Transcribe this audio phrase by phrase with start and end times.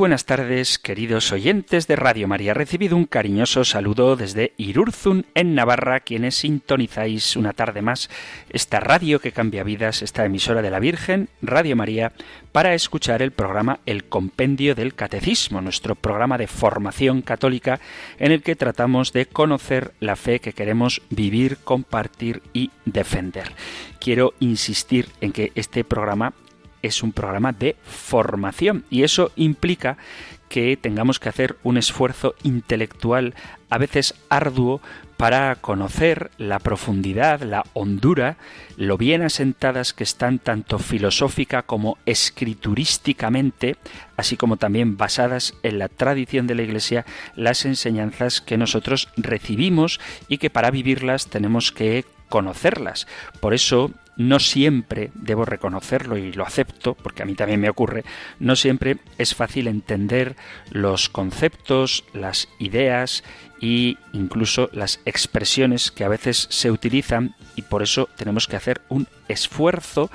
[0.00, 2.54] Buenas tardes, queridos oyentes de Radio María.
[2.54, 8.08] Recibido un cariñoso saludo desde Irurzun, en Navarra, quienes sintonizáis una tarde más
[8.48, 12.12] esta radio que cambia vidas, esta emisora de la Virgen, Radio María,
[12.50, 17.78] para escuchar el programa El Compendio del Catecismo, nuestro programa de formación católica
[18.18, 23.52] en el que tratamos de conocer la fe que queremos vivir, compartir y defender.
[24.00, 26.32] Quiero insistir en que este programa
[26.82, 29.96] es un programa de formación y eso implica
[30.48, 33.34] que tengamos que hacer un esfuerzo intelectual
[33.70, 34.80] a veces arduo
[35.16, 38.36] para conocer la profundidad, la hondura,
[38.76, 43.76] lo bien asentadas que están tanto filosófica como escriturísticamente,
[44.16, 47.04] así como también basadas en la tradición de la Iglesia,
[47.36, 53.06] las enseñanzas que nosotros recibimos y que para vivirlas tenemos que conocerlas.
[53.40, 53.90] Por eso
[54.20, 58.04] no siempre, debo reconocerlo y lo acepto, porque a mí también me ocurre,
[58.38, 60.36] no siempre es fácil entender
[60.70, 63.24] los conceptos, las ideas
[63.62, 68.82] e incluso las expresiones que a veces se utilizan y por eso tenemos que hacer
[68.90, 70.10] un esfuerzo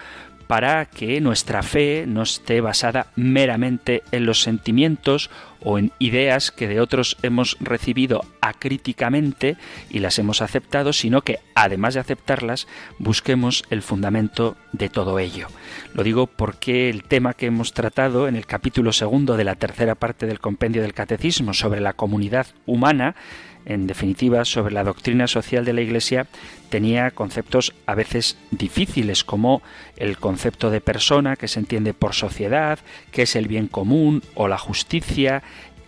[0.47, 5.29] para que nuestra fe no esté basada meramente en los sentimientos
[5.61, 9.57] o en ideas que de otros hemos recibido acríticamente
[9.89, 12.67] y las hemos aceptado, sino que además de aceptarlas,
[12.99, 15.47] busquemos el fundamento de todo ello.
[15.93, 19.95] Lo digo porque el tema que hemos tratado en el capítulo segundo de la tercera
[19.95, 23.15] parte del compendio del Catecismo sobre la comunidad humana
[23.65, 26.27] en definitiva, sobre la doctrina social de la Iglesia,
[26.70, 29.61] tenía conceptos a veces difíciles, como
[29.98, 32.80] el concepto de persona, que se entiende por sociedad,
[33.11, 35.43] qué es el bien común o la justicia,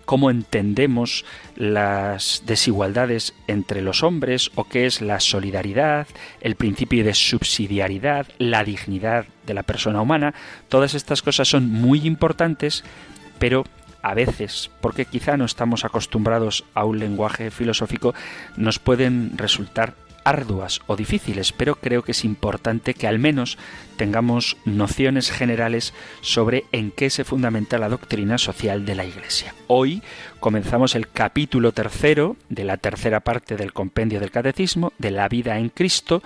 [0.08, 1.26] cómo entendemos
[1.58, 6.08] las desigualdades entre los hombres o qué es la solidaridad,
[6.40, 10.34] el principio de subsidiariedad, la dignidad de la persona humana.
[10.70, 12.86] Todas estas cosas son muy importantes,
[13.38, 13.66] pero
[14.02, 18.14] a veces, porque quizá no estamos acostumbrados a un lenguaje filosófico,
[18.56, 19.96] nos pueden resultar
[20.28, 23.58] arduas o difíciles, pero creo que es importante que al menos
[23.96, 29.56] tengamos nociones generales sobre en qué se fundamenta la doctrina social de la Iglesia.
[29.68, 30.04] Hoy
[30.42, 35.60] comenzamos el capítulo tercero de la tercera parte del compendio del Catecismo, de la vida
[35.60, 36.22] en Cristo,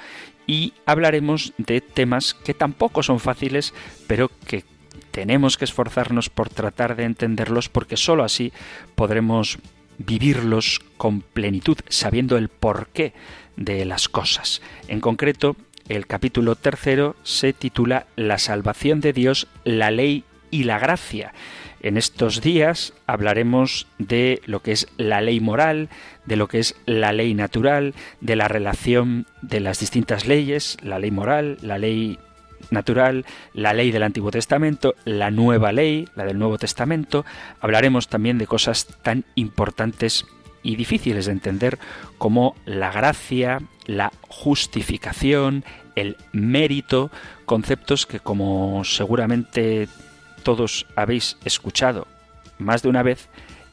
[0.48, 3.72] y hablaremos de temas que tampoco son fáciles,
[4.08, 4.66] pero que
[5.12, 8.52] tenemos que esforzarnos por tratar de entenderlos porque sólo así
[8.96, 9.60] podremos
[9.98, 13.14] vivirlos con plenitud, sabiendo el porqué
[13.56, 14.62] de las cosas.
[14.88, 15.56] En concreto,
[15.88, 21.34] el capítulo tercero se titula La salvación de Dios, la ley y la gracia.
[21.82, 25.90] En estos días hablaremos de lo que es la ley moral,
[26.26, 31.00] de lo que es la ley natural, de la relación de las distintas leyes, la
[31.00, 32.20] ley moral, la ley
[32.70, 37.26] natural, la ley del Antiguo Testamento, la nueva ley, la del Nuevo Testamento.
[37.60, 40.26] Hablaremos también de cosas tan importantes
[40.64, 41.80] y difíciles de entender
[42.18, 45.64] como la gracia, la justificación,
[45.96, 47.12] el mérito,
[47.46, 49.88] conceptos que como seguramente
[50.44, 52.08] todos habéis escuchado
[52.58, 53.28] más de una vez,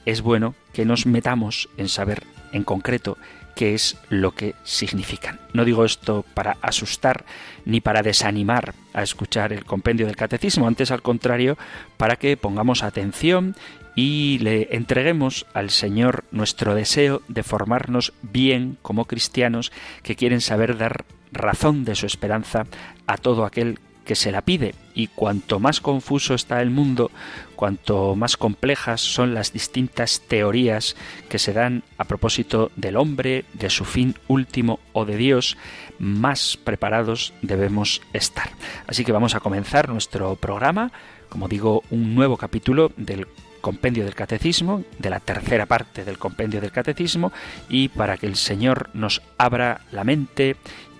[0.07, 3.19] es bueno que nos metamos en saber en concreto
[3.59, 5.41] qué es lo que significan.
[5.53, 7.25] No digo esto para asustar
[7.65, 11.59] ni para desanimar a escuchar el compendio del catecismo, antes al contrario,
[11.97, 13.57] para que pongamos atención
[13.97, 19.73] y le entreguemos al Señor nuestro deseo de formarnos bien como cristianos
[20.05, 22.65] que quieren saber dar razón de su esperanza
[23.09, 24.75] a todo aquel que se la pide.
[24.95, 27.11] Y cuanto más confuso está el mundo,
[27.57, 30.97] cuanto más complejas son las distintas teorías
[31.29, 35.59] que se dan a propósito del hombre, de su fin último o de Dios,
[35.99, 38.49] más preparados debemos estar.
[38.87, 40.91] Así que vamos a comenzar nuestro programa,
[41.29, 43.29] como digo, un nuevo capítulo del
[43.61, 47.31] compendio del catecismo, de la tercera parte del compendio del catecismo,
[47.69, 50.57] y para que el Señor nos abra la mente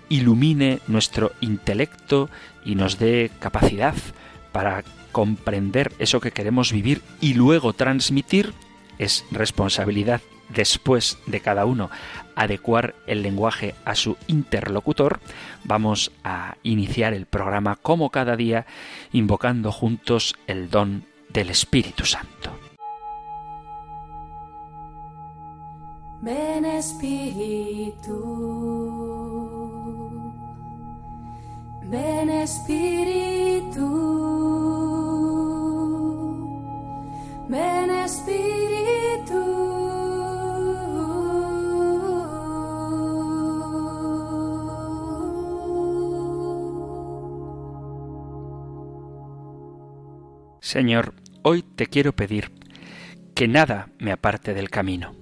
[0.09, 2.29] ilumine nuestro intelecto
[2.63, 3.95] y nos dé capacidad
[4.51, 8.53] para comprender eso que queremos vivir y luego transmitir,
[8.97, 11.89] es responsabilidad después de cada uno
[12.35, 15.19] adecuar el lenguaje a su interlocutor,
[15.63, 18.65] vamos a iniciar el programa como cada día
[19.11, 22.51] invocando juntos el don del Espíritu Santo.
[26.21, 28.19] Ven Espíritu
[31.89, 33.87] Ven Espíritu,
[37.49, 39.39] ven Espíritu.
[50.61, 52.51] Señor, hoy te quiero pedir
[53.33, 55.15] que nada me aparte del camino,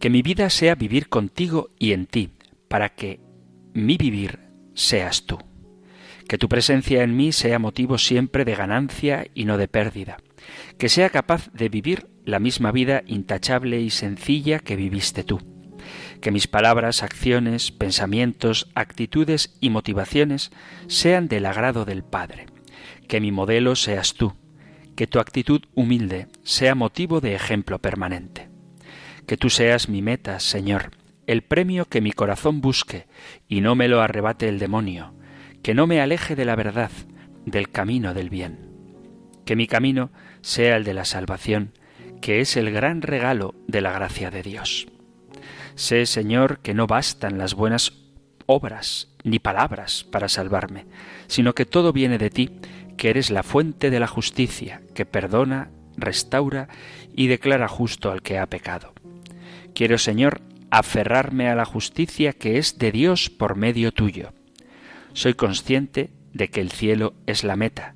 [0.00, 2.32] que mi vida sea vivir contigo y en ti,
[2.66, 3.20] para que
[3.74, 4.40] mi vivir
[4.74, 5.38] seas tú.
[6.30, 10.18] Que tu presencia en mí sea motivo siempre de ganancia y no de pérdida.
[10.78, 15.40] Que sea capaz de vivir la misma vida intachable y sencilla que viviste tú.
[16.20, 20.52] Que mis palabras, acciones, pensamientos, actitudes y motivaciones
[20.86, 22.46] sean del agrado del Padre.
[23.08, 24.34] Que mi modelo seas tú.
[24.94, 28.48] Que tu actitud humilde sea motivo de ejemplo permanente.
[29.26, 30.92] Que tú seas mi meta, Señor,
[31.26, 33.08] el premio que mi corazón busque
[33.48, 35.12] y no me lo arrebate el demonio
[35.62, 36.90] que no me aleje de la verdad,
[37.44, 38.70] del camino del bien.
[39.44, 40.10] Que mi camino
[40.40, 41.72] sea el de la salvación,
[42.20, 44.88] que es el gran regalo de la gracia de Dios.
[45.74, 47.92] Sé, Señor, que no bastan las buenas
[48.46, 50.86] obras ni palabras para salvarme,
[51.26, 52.50] sino que todo viene de ti,
[52.96, 56.68] que eres la fuente de la justicia, que perdona, restaura
[57.14, 58.92] y declara justo al que ha pecado.
[59.74, 60.40] Quiero, Señor,
[60.70, 64.32] aferrarme a la justicia que es de Dios por medio tuyo
[65.12, 67.94] soy consciente de que el cielo es la meta,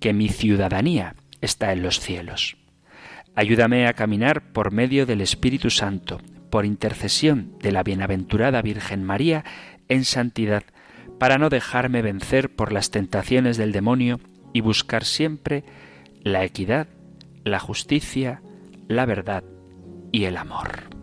[0.00, 2.56] que mi ciudadanía está en los cielos.
[3.34, 6.20] Ayúdame a caminar por medio del Espíritu Santo,
[6.50, 9.44] por intercesión de la bienaventurada Virgen María,
[9.88, 10.64] en santidad,
[11.18, 14.20] para no dejarme vencer por las tentaciones del demonio
[14.52, 15.64] y buscar siempre
[16.22, 16.88] la equidad,
[17.44, 18.42] la justicia,
[18.88, 19.44] la verdad
[20.12, 20.99] y el amor.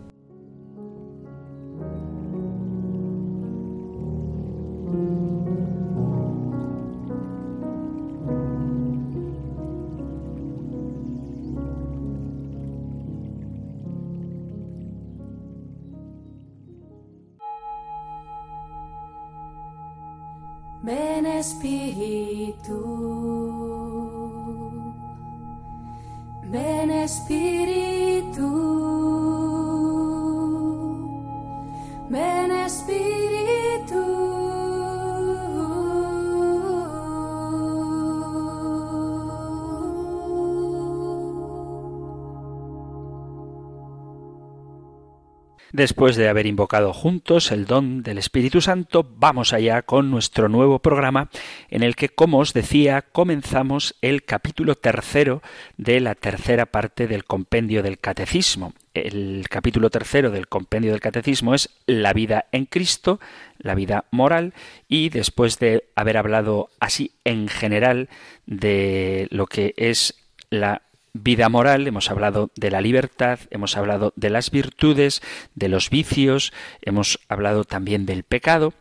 [45.78, 50.80] Después de haber invocado juntos el don del Espíritu Santo, vamos allá con nuestro nuevo
[50.80, 51.30] programa
[51.70, 55.40] en el que, como os decía, comenzamos el capítulo tercero
[55.76, 58.74] de la tercera parte del compendio del Catecismo.
[58.92, 63.20] El capítulo tercero del compendio del Catecismo es la vida en Cristo,
[63.58, 64.54] la vida moral,
[64.88, 68.08] y después de haber hablado así en general
[68.46, 70.16] de lo que es
[70.50, 70.82] la
[71.12, 75.22] vida moral, hemos hablado de la libertad, hemos hablado de las virtudes,
[75.54, 78.74] de los vicios, hemos hablado también del pecado.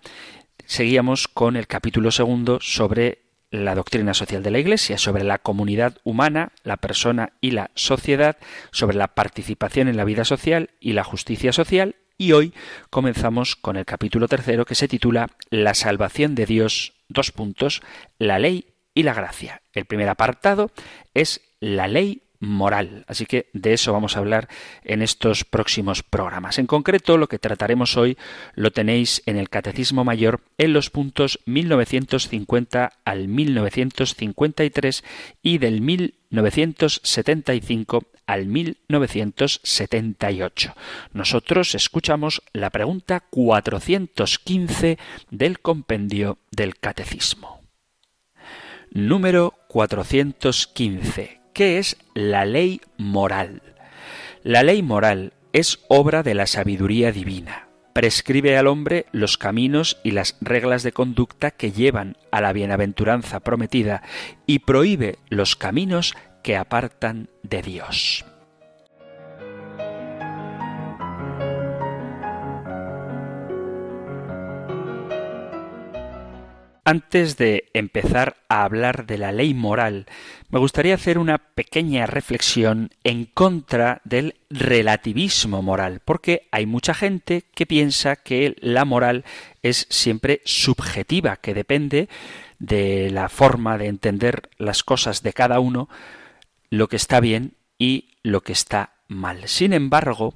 [0.65, 5.98] Seguíamos con el capítulo segundo sobre la doctrina social de la Iglesia, sobre la comunidad
[6.03, 8.38] humana, la persona y la sociedad,
[8.72, 12.53] sobre la participación en la vida social y la justicia social, y hoy
[12.89, 17.81] comenzamos con el capítulo tercero que se titula La salvación de Dios, dos puntos,
[18.17, 19.62] la ley y la gracia.
[19.72, 20.72] El primer apartado
[21.13, 23.03] es la ley moral.
[23.07, 24.47] Así que de eso vamos a hablar
[24.83, 26.59] en estos próximos programas.
[26.59, 28.15] En concreto, lo que trataremos hoy
[28.53, 35.03] lo tenéis en el Catecismo Mayor en los puntos 1950 al 1953
[35.41, 40.75] y del 1975 al 1978.
[41.13, 44.97] Nosotros escuchamos la pregunta 415
[45.31, 47.61] del compendio del Catecismo.
[48.91, 51.37] Número 415.
[51.57, 53.63] ¿Qué es la ley moral?
[54.43, 57.67] La ley moral es obra de la sabiduría divina.
[57.93, 63.39] Prescribe al hombre los caminos y las reglas de conducta que llevan a la bienaventuranza
[63.39, 64.03] prometida
[64.45, 68.23] y prohíbe los caminos que apartan de Dios.
[76.88, 80.06] Antes de empezar a hablar de la ley moral,
[80.48, 87.44] me gustaría hacer una pequeña reflexión en contra del relativismo moral, porque hay mucha gente
[87.53, 89.25] que piensa que la moral
[89.63, 92.08] es siempre subjetiva, que depende
[92.58, 95.89] de la forma de entender las cosas de cada uno,
[96.70, 99.50] lo que está bien y lo que está mal.
[99.50, 100.36] Sin embargo,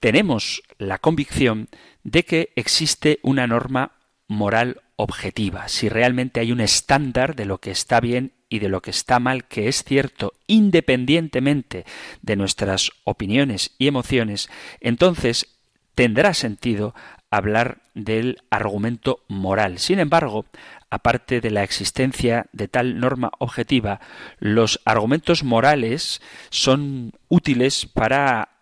[0.00, 1.68] tenemos la convicción
[2.02, 3.92] de que existe una norma
[4.26, 8.82] moral objetiva, si realmente hay un estándar de lo que está bien y de lo
[8.82, 11.84] que está mal, que es cierto independientemente
[12.20, 14.50] de nuestras opiniones y emociones,
[14.80, 15.56] entonces
[15.94, 16.96] tendrá sentido
[17.30, 19.78] hablar del argumento moral.
[19.78, 20.46] Sin embargo,
[20.90, 24.00] aparte de la existencia de tal norma objetiva,
[24.40, 28.57] los argumentos morales son útiles para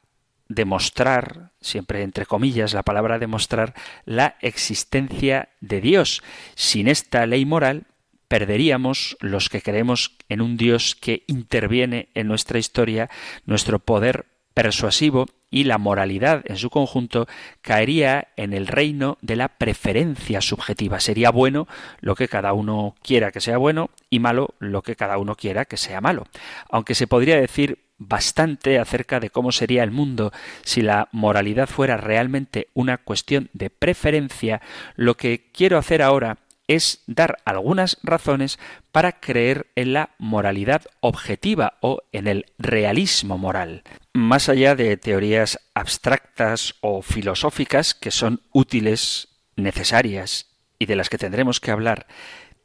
[0.48, 3.74] demostrar, siempre entre comillas la palabra demostrar,
[4.04, 6.22] la existencia de Dios.
[6.54, 7.84] Sin esta ley moral,
[8.28, 13.10] perderíamos los que creemos en un Dios que interviene en nuestra historia,
[13.44, 17.26] nuestro poder persuasivo y la moralidad en su conjunto
[17.60, 20.98] caería en el reino de la preferencia subjetiva.
[20.98, 21.68] Sería bueno
[22.00, 25.66] lo que cada uno quiera que sea bueno y malo lo que cada uno quiera
[25.66, 26.26] que sea malo.
[26.68, 31.96] Aunque se podría decir bastante acerca de cómo sería el mundo si la moralidad fuera
[31.96, 34.60] realmente una cuestión de preferencia,
[34.96, 36.38] lo que quiero hacer ahora
[36.68, 38.58] es dar algunas razones
[38.92, 43.82] para creer en la moralidad objetiva o en el realismo moral.
[44.14, 50.46] Más allá de teorías abstractas o filosóficas que son útiles, necesarias
[50.78, 52.06] y de las que tendremos que hablar,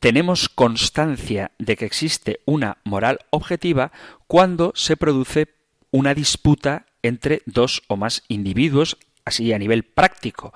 [0.01, 3.91] tenemos constancia de que existe una moral objetiva
[4.25, 5.49] cuando se produce
[5.91, 10.53] una disputa entre dos o más individuos, así a nivel práctico.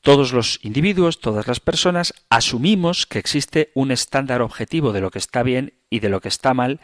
[0.00, 5.18] Todos los individuos, todas las personas, asumimos que existe un estándar objetivo de lo que
[5.18, 6.80] está bien y de lo que está mal,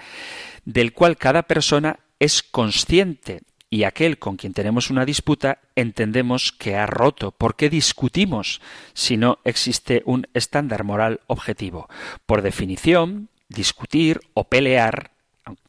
[0.66, 6.76] del cual cada persona es consciente y aquel con quien tenemos una disputa entendemos que
[6.76, 7.32] ha roto.
[7.32, 8.60] ¿Por qué discutimos
[8.94, 11.88] si no existe un estándar moral objetivo?
[12.26, 15.10] Por definición, discutir o pelear,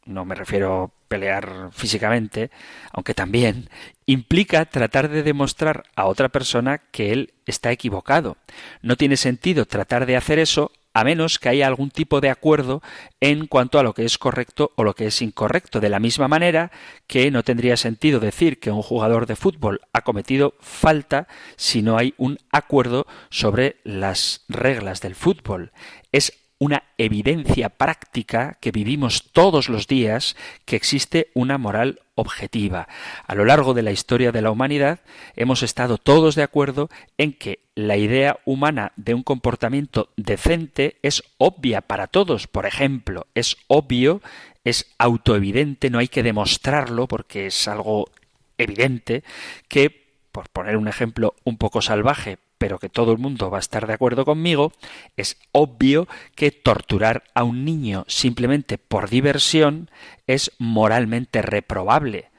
[0.04, 2.50] no me refiero pelear físicamente,
[2.92, 3.70] aunque también,
[4.06, 8.36] implica tratar de demostrar a otra persona que él está equivocado.
[8.82, 12.82] No tiene sentido tratar de hacer eso a menos que haya algún tipo de acuerdo
[13.20, 15.78] en cuanto a lo que es correcto o lo que es incorrecto.
[15.78, 16.72] De la misma manera
[17.06, 21.98] que no tendría sentido decir que un jugador de fútbol ha cometido falta si no
[21.98, 25.70] hay un acuerdo sobre las reglas del fútbol.
[26.10, 32.88] Es una evidencia práctica que vivimos todos los días que existe una moral objetiva.
[33.26, 35.00] A lo largo de la historia de la humanidad
[35.36, 41.22] hemos estado todos de acuerdo en que la idea humana de un comportamiento decente es
[41.38, 42.48] obvia para todos.
[42.48, 44.20] Por ejemplo, es obvio,
[44.64, 48.10] es autoevidente, no hay que demostrarlo porque es algo
[48.58, 49.22] evidente
[49.68, 53.60] que, por poner un ejemplo un poco salvaje, pero que todo el mundo va a
[53.60, 54.72] estar de acuerdo conmigo,
[55.16, 59.90] es obvio que torturar a un niño simplemente por diversión
[60.26, 62.30] es moralmente reprobable.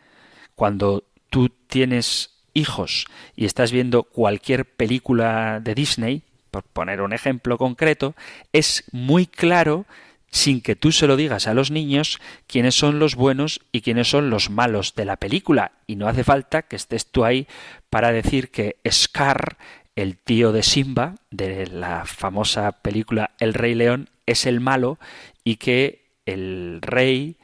[0.55, 7.57] Cuando tú tienes hijos y estás viendo cualquier película de Disney, por poner un ejemplo
[7.57, 8.15] concreto,
[8.51, 9.85] es muy claro
[10.31, 14.09] sin que tú se lo digas a los niños quiénes son los buenos y quiénes
[14.09, 15.71] son los malos de la película.
[15.87, 17.47] Y no hace falta que estés tú ahí
[17.89, 19.57] para decir que Scar
[19.95, 24.99] el tío de Simba, de la famosa película El Rey León, es el malo
[25.43, 27.37] y que el rey,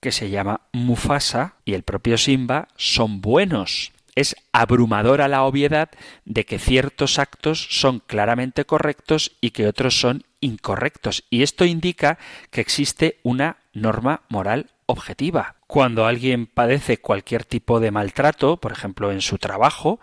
[0.00, 3.92] que se llama Mufasa, y el propio Simba son buenos.
[4.14, 5.90] Es abrumadora la obviedad
[6.24, 11.24] de que ciertos actos son claramente correctos y que otros son incorrectos.
[11.30, 12.18] Y esto indica
[12.50, 15.56] que existe una norma moral objetiva.
[15.66, 20.00] Cuando alguien padece cualquier tipo de maltrato, por ejemplo en su trabajo,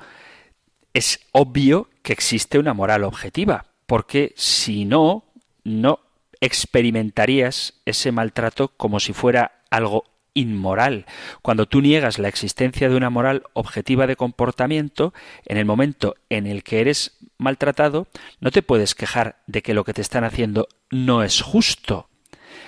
[0.96, 5.26] es obvio que existe una moral objetiva, porque si no,
[5.66, 6.00] no
[6.40, 11.06] experimentarías ese maltrato como si fuera algo inmoral.
[11.42, 15.14] Cuando tú niegas la existencia de una moral objetiva de comportamiento,
[15.46, 18.08] en el momento en el que eres maltratado,
[18.40, 22.08] no te puedes quejar de que lo que te están haciendo no es justo.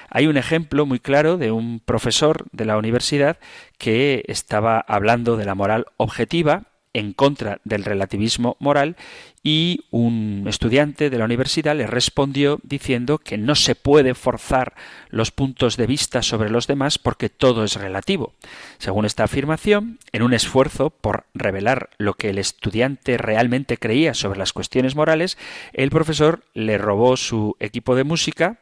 [0.10, 3.38] Hay un ejemplo muy claro de un profesor de la universidad
[3.78, 8.96] que estaba hablando de la moral objetiva en contra del relativismo moral
[9.44, 14.74] y un estudiante de la universidad le respondió diciendo que no se puede forzar
[15.10, 18.34] los puntos de vista sobre los demás porque todo es relativo.
[18.78, 24.40] Según esta afirmación, en un esfuerzo por revelar lo que el estudiante realmente creía sobre
[24.40, 25.38] las cuestiones morales,
[25.72, 28.60] el profesor le robó su equipo de música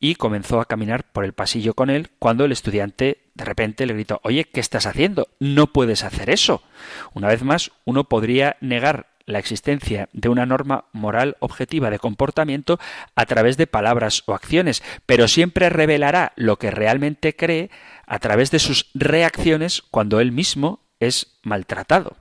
[0.00, 3.94] y comenzó a caminar por el pasillo con él cuando el estudiante de repente le
[3.94, 5.28] gritó Oye, ¿qué estás haciendo?
[5.40, 6.62] No puedes hacer eso.
[7.14, 12.80] Una vez más, uno podría negar la existencia de una norma moral objetiva de comportamiento
[13.14, 17.70] a través de palabras o acciones, pero siempre revelará lo que realmente cree
[18.06, 22.16] a través de sus reacciones cuando él mismo es maltratado.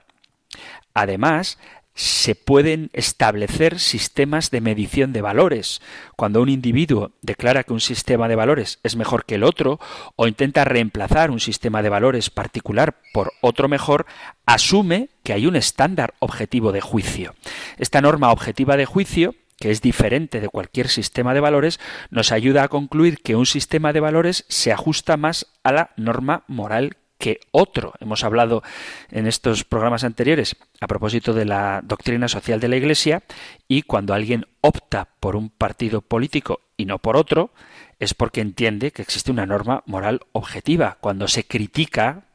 [0.94, 1.58] Además,
[1.98, 5.82] se pueden establecer sistemas de medición de valores.
[6.16, 9.80] Cuando un individuo declara que un sistema de valores es mejor que el otro
[10.16, 14.06] o intenta reemplazar un sistema de valores particular por otro mejor,
[14.46, 17.34] asume que hay un estándar objetivo de juicio.
[17.80, 21.80] Esta norma objetiva de juicio que es diferente de cualquier sistema de valores,
[22.12, 26.44] nos ayuda a concluir que un sistema de valores se ajusta más a la norma
[26.48, 27.94] moral que otro.
[28.00, 28.64] Hemos hablado
[29.12, 33.24] en estos programas anteriores a propósito de la doctrina social de la Iglesia
[33.68, 37.52] y cuando alguien opta por un partido político y no por otro,
[38.00, 40.98] es porque entiende que existe una norma moral objetiva.
[41.02, 42.26] Cuando se critica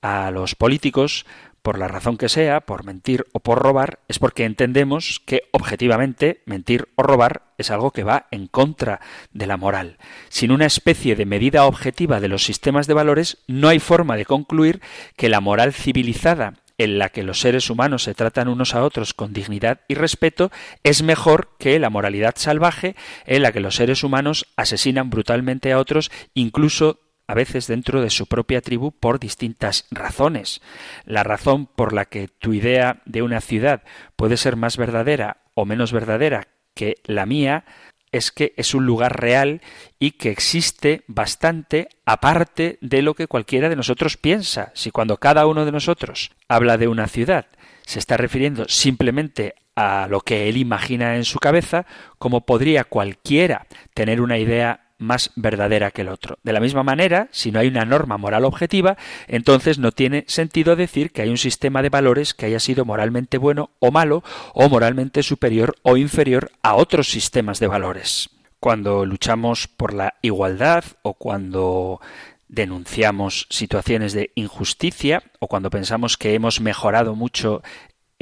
[0.00, 1.26] a los políticos
[1.64, 6.42] por la razón que sea, por mentir o por robar, es porque entendemos que objetivamente
[6.44, 9.00] mentir o robar es algo que va en contra
[9.32, 9.96] de la moral.
[10.28, 14.26] Sin una especie de medida objetiva de los sistemas de valores, no hay forma de
[14.26, 14.82] concluir
[15.16, 19.14] que la moral civilizada en la que los seres humanos se tratan unos a otros
[19.14, 20.50] con dignidad y respeto
[20.82, 22.94] es mejor que la moralidad salvaje
[23.24, 28.10] en la que los seres humanos asesinan brutalmente a otros incluso a veces dentro de
[28.10, 30.60] su propia tribu por distintas razones.
[31.04, 33.82] La razón por la que tu idea de una ciudad
[34.16, 37.64] puede ser más verdadera o menos verdadera que la mía
[38.12, 39.60] es que es un lugar real
[39.98, 44.70] y que existe bastante aparte de lo que cualquiera de nosotros piensa.
[44.74, 47.46] Si cuando cada uno de nosotros habla de una ciudad
[47.86, 51.86] se está refiriendo simplemente a lo que él imagina en su cabeza,
[52.18, 56.38] como podría cualquiera tener una idea más verdadera que el otro.
[56.42, 58.96] De la misma manera, si no hay una norma moral objetiva,
[59.26, 63.38] entonces no tiene sentido decir que hay un sistema de valores que haya sido moralmente
[63.38, 64.22] bueno o malo,
[64.52, 68.30] o moralmente superior o inferior a otros sistemas de valores.
[68.60, 72.00] Cuando luchamos por la igualdad o cuando
[72.48, 77.62] denunciamos situaciones de injusticia o cuando pensamos que hemos mejorado mucho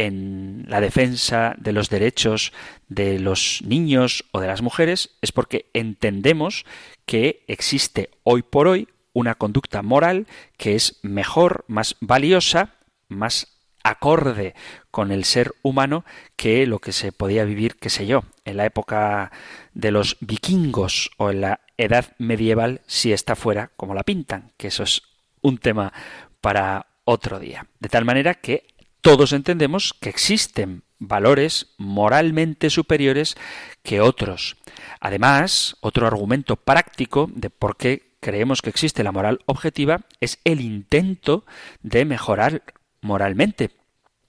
[0.07, 2.53] en la defensa de los derechos
[2.89, 6.65] de los niños o de las mujeres es porque entendemos
[7.07, 12.75] que existe hoy por hoy una conducta moral que es mejor, más valiosa,
[13.09, 14.55] más acorde
[14.91, 16.05] con el ser humano
[16.37, 19.31] que lo que se podía vivir, qué sé yo, en la época
[19.73, 24.69] de los vikingos o en la edad medieval si está fuera como la pintan, que
[24.69, 25.03] eso es
[25.43, 25.93] un tema
[26.41, 27.67] para otro día.
[27.81, 28.72] De tal manera que
[29.03, 33.37] todos entendemos que existen valores moralmente superiores
[33.83, 34.57] que otros.
[35.01, 40.61] Además, otro argumento práctico de por qué creemos que existe la moral objetiva es el
[40.61, 41.45] intento
[41.83, 42.63] de mejorar
[43.01, 43.71] moralmente.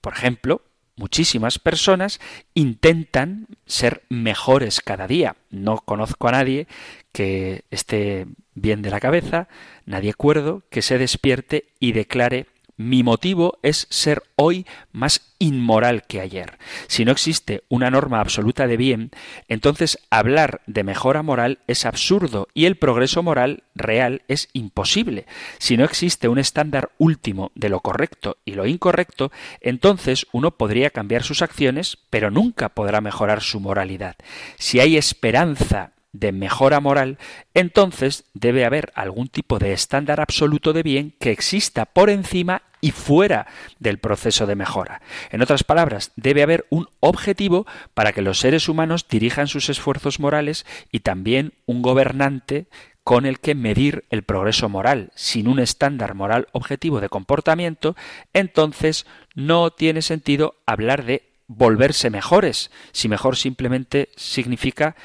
[0.02, 0.64] Por ejemplo,
[0.96, 2.20] muchísimas personas
[2.56, 5.36] intentan ser mejores cada día.
[5.52, 6.68] No conozco a nadie
[7.12, 9.48] que esté bien de la cabeza,
[9.86, 16.22] nadie cuerdo, que se despierte y declare mi motivo es ser hoy más inmoral que
[16.22, 16.58] ayer.
[16.88, 19.12] Si no existe una norma absoluta de bien,
[19.48, 25.26] entonces hablar de mejora moral es absurdo y el progreso moral real es imposible.
[25.58, 29.32] Si no existe un estándar último de lo correcto y lo incorrecto,
[29.62, 34.16] entonces uno podría cambiar sus acciones, pero nunca podrá mejorar su moralidad.
[34.58, 37.18] Si hay esperanza de mejora moral,
[37.54, 42.92] entonces debe haber algún tipo de estándar absoluto de bien que exista por encima y
[42.92, 43.48] fuera
[43.80, 45.02] del proceso de mejora.
[45.32, 50.20] En otras palabras, debe haber un objetivo para que los seres humanos dirijan sus esfuerzos
[50.20, 52.68] morales y también un gobernante
[53.04, 55.12] con el que medir el progreso moral.
[55.16, 57.96] Sin un estándar moral objetivo de comportamiento,
[58.34, 64.96] entonces no tiene sentido hablar de volverse mejores, si mejor simplemente significa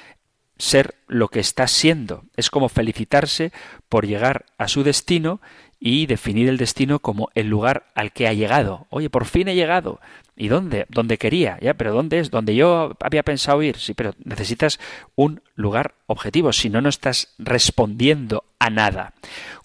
[0.59, 2.25] ser lo que está siendo.
[2.37, 3.53] Es como felicitarse
[3.89, 5.41] por llegar a su destino
[5.81, 8.87] y definir el destino como el lugar al que ha llegado.
[8.91, 10.01] Oye, por fin he llegado.
[10.41, 10.87] ¿Y dónde?
[10.89, 12.31] Donde quería, ya, pero ¿dónde es?
[12.31, 13.77] Donde yo había pensado ir.
[13.77, 14.79] Sí, pero necesitas
[15.17, 19.15] un lugar objetivo, si no, no estás respondiendo a nada.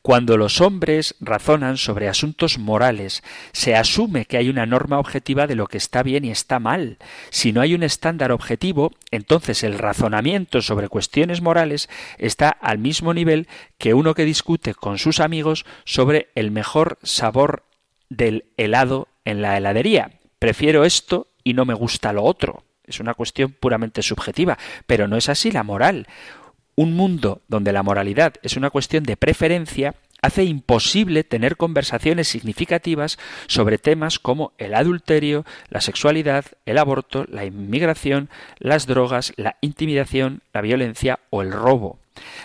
[0.02, 5.56] Cuando los hombres razonan sobre asuntos morales, se asume que hay una norma objetiva de
[5.56, 6.98] lo que está bien y está mal.
[7.30, 13.14] Si no hay un estándar objetivo, entonces el razonamiento sobre cuestiones morales está al mismo
[13.14, 17.64] nivel que uno que discute con sus amigos sobre el mejor sabor
[18.10, 22.66] del helado en la heladería prefiero esto y no me gusta lo otro.
[22.84, 26.06] Es una cuestión puramente subjetiva, pero no es así la moral.
[26.76, 33.20] Un mundo donde la moralidad es una cuestión de preferencia hace imposible tener conversaciones significativas
[33.48, 38.30] sobre temas como el adulterio, la sexualidad, el aborto, la inmigración,
[38.60, 42.00] las drogas, la intimidación, la violencia o el robo.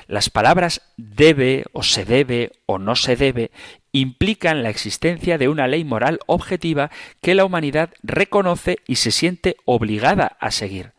[0.07, 3.51] Las palabras debe o se debe o no se debe
[3.93, 6.91] implican la existencia de una ley moral objetiva
[7.23, 10.93] que la humanidad reconoce y se siente obligada a seguir.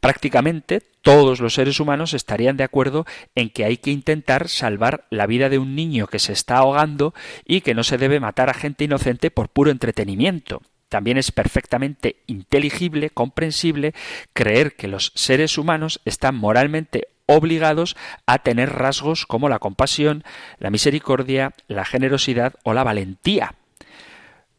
[0.00, 5.26] Prácticamente todos los seres humanos estarían de acuerdo en que hay que intentar salvar la
[5.26, 8.54] vida de un niño que se está ahogando y que no se debe matar a
[8.54, 10.62] gente inocente por puro entretenimiento.
[10.88, 13.92] También es perfectamente inteligible, comprensible,
[14.32, 20.24] creer que los seres humanos están moralmente obligados a tener rasgos como la compasión,
[20.58, 23.54] la misericordia, la generosidad o la valentía.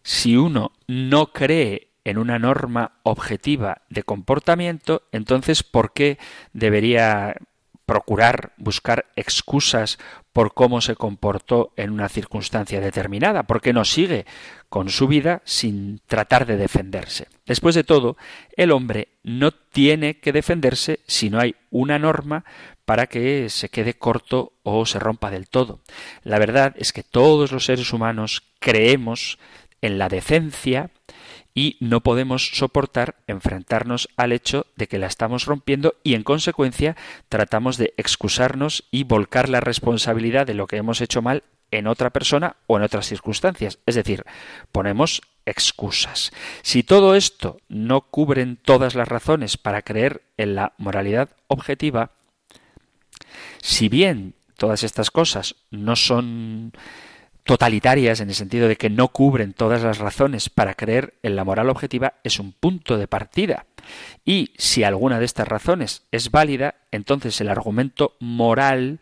[0.03, 6.17] Si uno no cree en una norma objetiva de comportamiento, entonces ¿por qué
[6.53, 7.35] debería
[7.85, 9.97] procurar buscar excusas
[10.37, 14.27] por cómo se comportó en una circunstancia determinada, ¿Por qué no sigue
[14.69, 17.27] con su vida sin tratar de defenderse.
[17.47, 18.17] Después de todo,
[18.55, 22.45] el hombre no tiene que defenderse si no hay una norma
[22.85, 25.79] para que se quede corto o se rompa del todo.
[26.21, 29.39] La verdad es que todos los seres humanos creemos
[29.81, 30.91] en la decencia
[31.57, 36.95] y no podemos soportar enfrentarnos al hecho de que la estamos rompiendo y en consecuencia
[37.29, 41.41] tratamos de excusarnos y volcar la responsabilidad de lo que hemos hecho mal
[41.71, 43.79] en otra persona o en otras circunstancias.
[43.87, 44.23] Es decir,
[44.71, 46.31] ponemos excusas.
[46.61, 52.11] Si todo esto no cubren todas las razones para creer en la moralidad objetiva,
[53.63, 56.71] si bien todas estas cosas no son
[57.47, 61.45] totalitarias en el sentido de que no cubren todas las razones para creer en la
[61.45, 63.65] moral objetiva es un punto de partida.
[64.25, 68.99] Y si alguna de estas razones es válida, entonces el argumento moral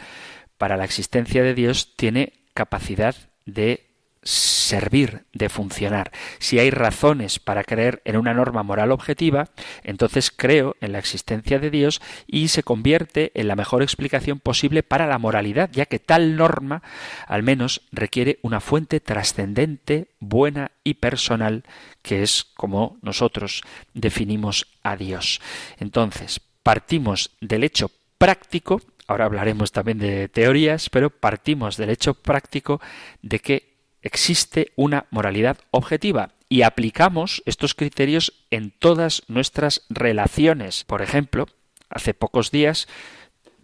[0.57, 3.87] para la existencia de Dios tiene capacidad de
[4.25, 6.11] servir, de funcionar.
[6.39, 9.49] Si hay razones para creer en una norma moral objetiva,
[9.83, 14.81] entonces creo en la existencia de Dios y se convierte en la mejor explicación posible
[14.81, 16.81] para la moralidad, ya que tal norma
[17.27, 21.63] al menos requiere una fuente trascendente, buena y personal,
[22.01, 23.61] que es como nosotros
[23.93, 25.39] definimos a Dios.
[25.77, 32.81] Entonces, partimos del hecho práctico, ahora hablaremos también de teorías, pero partimos del hecho práctico
[33.21, 33.74] de que
[34.05, 40.83] existe una moralidad objetiva y aplicamos estos criterios en todas nuestras relaciones.
[40.83, 41.47] Por ejemplo,
[41.89, 42.87] hace pocos días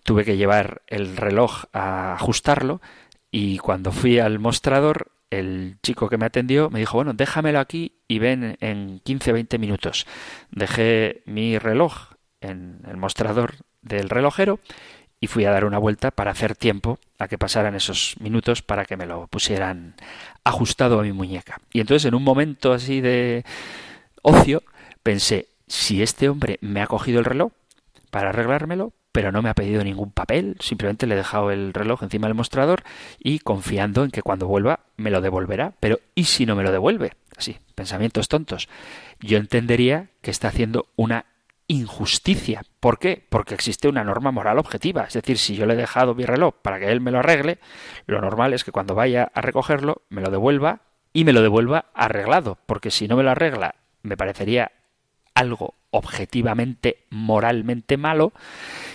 [0.03, 2.81] tuve que llevar el reloj a ajustarlo
[3.29, 7.93] y cuando fui al mostrador el chico que me atendió me dijo, bueno, déjamelo aquí
[8.07, 10.07] y ven en 15-20 minutos.
[10.49, 14.59] Dejé mi reloj en el mostrador del relojero
[15.21, 18.85] y fui a dar una vuelta para hacer tiempo a que pasaran esos minutos para
[18.85, 19.93] que me lo pusieran
[20.43, 21.61] ajustado a mi muñeca.
[21.71, 23.45] Y entonces en un momento así de
[24.23, 24.63] ocio
[25.03, 27.51] pensé, si este hombre me ha cogido el reloj
[28.09, 32.01] para arreglármelo, pero no me ha pedido ningún papel, simplemente le he dejado el reloj
[32.01, 32.83] encima del mostrador
[33.19, 35.73] y confiando en que cuando vuelva me lo devolverá.
[35.79, 37.13] Pero ¿y si no me lo devuelve?
[37.37, 38.69] Así, pensamientos tontos.
[39.19, 41.25] Yo entendería que está haciendo una
[41.71, 42.63] injusticia.
[42.79, 43.25] ¿Por qué?
[43.29, 45.05] Porque existe una norma moral objetiva.
[45.05, 47.59] Es decir, si yo le he dejado mi reloj para que él me lo arregle,
[48.05, 50.81] lo normal es que cuando vaya a recogerlo me lo devuelva
[51.13, 52.57] y me lo devuelva arreglado.
[52.65, 54.71] Porque si no me lo arregla, me parecería
[55.33, 58.33] algo objetivamente, moralmente malo,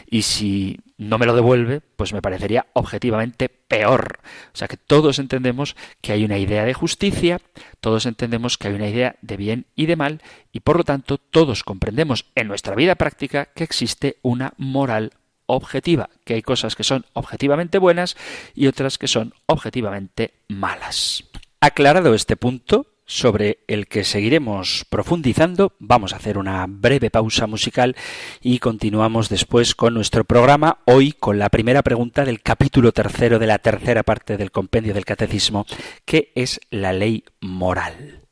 [0.09, 4.21] y si no me lo devuelve, pues me parecería objetivamente peor.
[4.53, 7.41] O sea que todos entendemos que hay una idea de justicia,
[7.81, 11.19] todos entendemos que hay una idea de bien y de mal, y por lo tanto
[11.19, 15.13] todos comprendemos en nuestra vida práctica que existe una moral
[15.47, 18.17] objetiva, que hay cosas que son objetivamente buenas
[18.55, 21.25] y otras que son objetivamente malas.
[21.61, 25.73] Aclarado este punto, sobre el que seguiremos profundizando.
[25.79, 27.97] Vamos a hacer una breve pausa musical
[28.43, 33.47] y continuamos después con nuestro programa, hoy con la primera pregunta del capítulo tercero de
[33.47, 35.67] la tercera parte del compendio del catecismo,
[36.05, 38.26] que es la ley moral.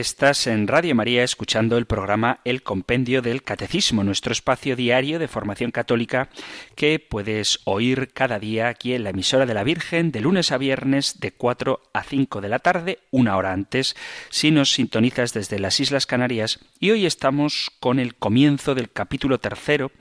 [0.00, 5.28] Estás en Radio María escuchando el programa El Compendio del Catecismo, nuestro espacio diario de
[5.28, 6.30] formación católica
[6.74, 10.56] que puedes oír cada día aquí en la emisora de la Virgen de lunes a
[10.56, 13.94] viernes de 4 a 5 de la tarde, una hora antes,
[14.30, 16.60] si nos sintonizas desde las Islas Canarias.
[16.78, 19.92] Y hoy estamos con el comienzo del capítulo tercero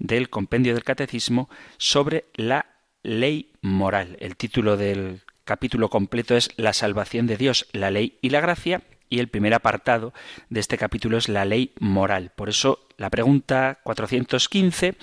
[0.00, 2.66] del Compendio del Catecismo sobre la
[3.04, 4.16] ley moral.
[4.18, 8.82] El título del capítulo completo es La salvación de Dios, la ley y la gracia
[9.08, 10.12] y el primer apartado
[10.50, 12.32] de este capítulo es la ley moral.
[12.34, 14.96] Por eso la pregunta 415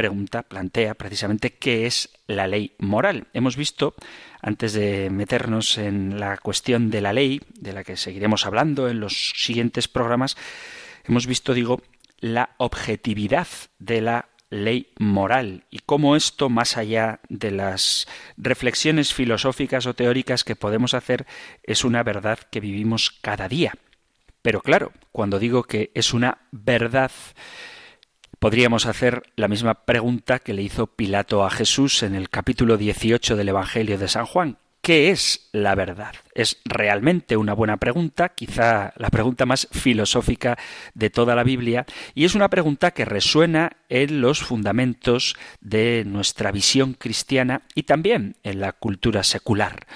[0.00, 3.26] pregunta, plantea precisamente qué es la ley moral.
[3.34, 3.94] Hemos visto,
[4.40, 8.98] antes de meternos en la cuestión de la ley, de la que seguiremos hablando en
[8.98, 10.38] los siguientes programas,
[11.04, 11.82] hemos visto, digo,
[12.18, 13.46] la objetividad
[13.78, 20.44] de la ley moral y cómo esto, más allá de las reflexiones filosóficas o teóricas
[20.44, 21.26] que podemos hacer,
[21.62, 23.74] es una verdad que vivimos cada día.
[24.42, 27.12] Pero claro, cuando digo que es una verdad,
[28.38, 33.36] podríamos hacer la misma pregunta que le hizo Pilato a Jesús en el capítulo 18
[33.36, 34.58] del Evangelio de San Juan.
[34.82, 36.14] ¿Qué es la verdad?
[36.34, 40.58] Es realmente una buena pregunta, quizá la pregunta más filosófica
[40.94, 46.50] de toda la Biblia, y es una pregunta que resuena en los fundamentos de nuestra
[46.50, 49.86] visión cristiana y también en la cultura secular.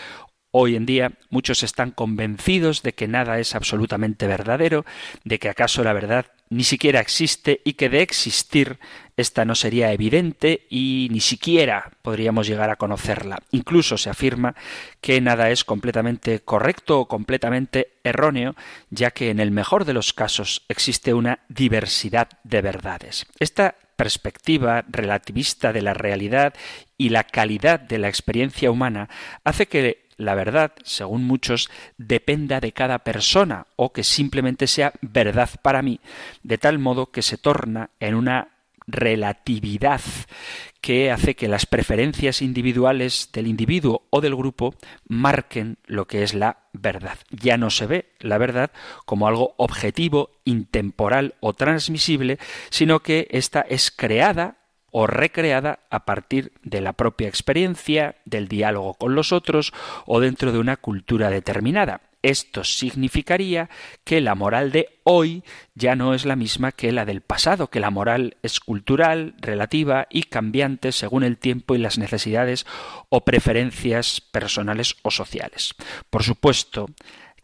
[0.51, 4.85] Hoy en día muchos están convencidos de que nada es absolutamente verdadero,
[5.25, 8.79] de que acaso la verdad ni siquiera existe y que de existir
[9.17, 13.39] esta no sería evidente y ni siquiera podríamos llegar a conocerla.
[13.53, 14.55] Incluso se afirma
[15.01, 18.57] que nada es completamente correcto o completamente erróneo,
[18.91, 23.27] ya que en el mejor de los casos existe una diversidad de verdades.
[23.39, 26.55] Esta perspectiva relativista de la realidad
[26.99, 29.09] y la calidad de la experiencia humana
[29.45, 35.51] hace que la verdad, según muchos, dependa de cada persona o que simplemente sea verdad
[35.63, 36.01] para mí,
[36.43, 38.49] de tal modo que se torna en una
[38.87, 40.01] relatividad
[40.81, 44.75] que hace que las preferencias individuales del individuo o del grupo
[45.09, 47.19] marquen lo que es la verdad.
[47.31, 48.71] Ya no se ve la verdad
[49.07, 54.59] como algo objetivo, intemporal o transmisible, sino que ésta es creada
[54.97, 59.73] o recreada a partir de la propia experiencia, del diálogo con los otros
[60.07, 62.03] o dentro de una cultura determinada.
[62.23, 63.69] Esto significaría
[64.05, 65.43] que la moral de hoy
[65.75, 70.07] ya no es la misma que la del pasado, que la moral es cultural, relativa
[70.11, 72.65] y cambiante según el tiempo y las necesidades
[73.09, 75.75] o preferencias personales o sociales.
[76.09, 76.87] Por supuesto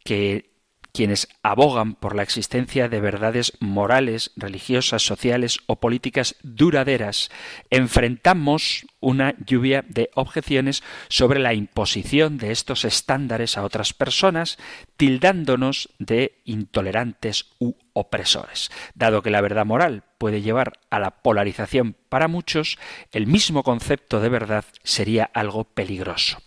[0.04, 0.49] que
[0.92, 7.30] quienes abogan por la existencia de verdades morales, religiosas, sociales o políticas duraderas,
[7.70, 14.58] enfrentamos una lluvia de objeciones sobre la imposición de estos estándares a otras personas,
[14.96, 18.70] tildándonos de intolerantes u opresores.
[18.94, 22.78] Dado que la verdad moral puede llevar a la polarización para muchos,
[23.12, 26.38] el mismo concepto de verdad sería algo peligroso.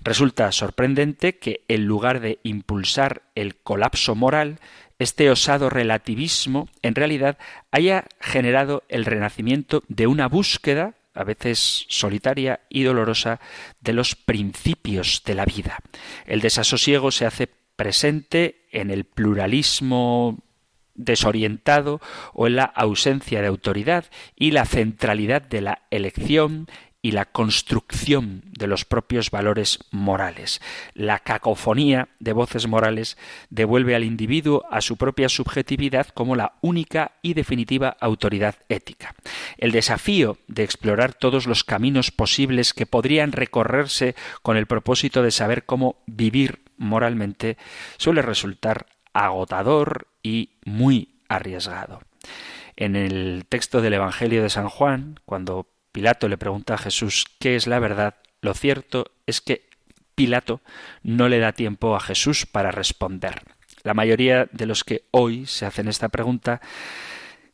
[0.00, 4.58] Resulta sorprendente que en lugar de impulsar el colapso moral,
[4.98, 7.38] este osado relativismo en realidad
[7.70, 13.40] haya generado el renacimiento de una búsqueda a veces solitaria y dolorosa,
[13.80, 15.78] de los principios de la vida.
[16.26, 20.38] El desasosiego se hace presente en el pluralismo
[20.94, 22.00] desorientado
[22.34, 26.68] o en la ausencia de autoridad y la centralidad de la elección
[27.02, 30.60] y la construcción de los propios valores morales.
[30.94, 33.18] La cacofonía de voces morales
[33.50, 39.16] devuelve al individuo a su propia subjetividad como la única y definitiva autoridad ética.
[39.58, 45.32] El desafío de explorar todos los caminos posibles que podrían recorrerse con el propósito de
[45.32, 47.56] saber cómo vivir moralmente
[47.96, 52.00] suele resultar agotador y muy arriesgado.
[52.76, 57.54] En el texto del Evangelio de San Juan, cuando Pilato le pregunta a Jesús qué
[57.54, 59.68] es la verdad, lo cierto es que
[60.14, 60.60] Pilato
[61.02, 63.42] no le da tiempo a Jesús para responder.
[63.82, 66.60] La mayoría de los que hoy se hacen esta pregunta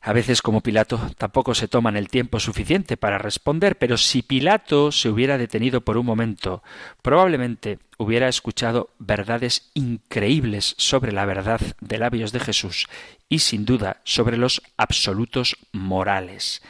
[0.01, 4.92] a veces como Pilato tampoco se toman el tiempo suficiente para responder, pero si Pilato
[4.92, 6.62] se hubiera detenido por un momento,
[7.03, 12.87] probablemente hubiera escuchado verdades increíbles sobre la verdad de labios de Jesús
[13.29, 16.62] y sin duda sobre los absolutos morales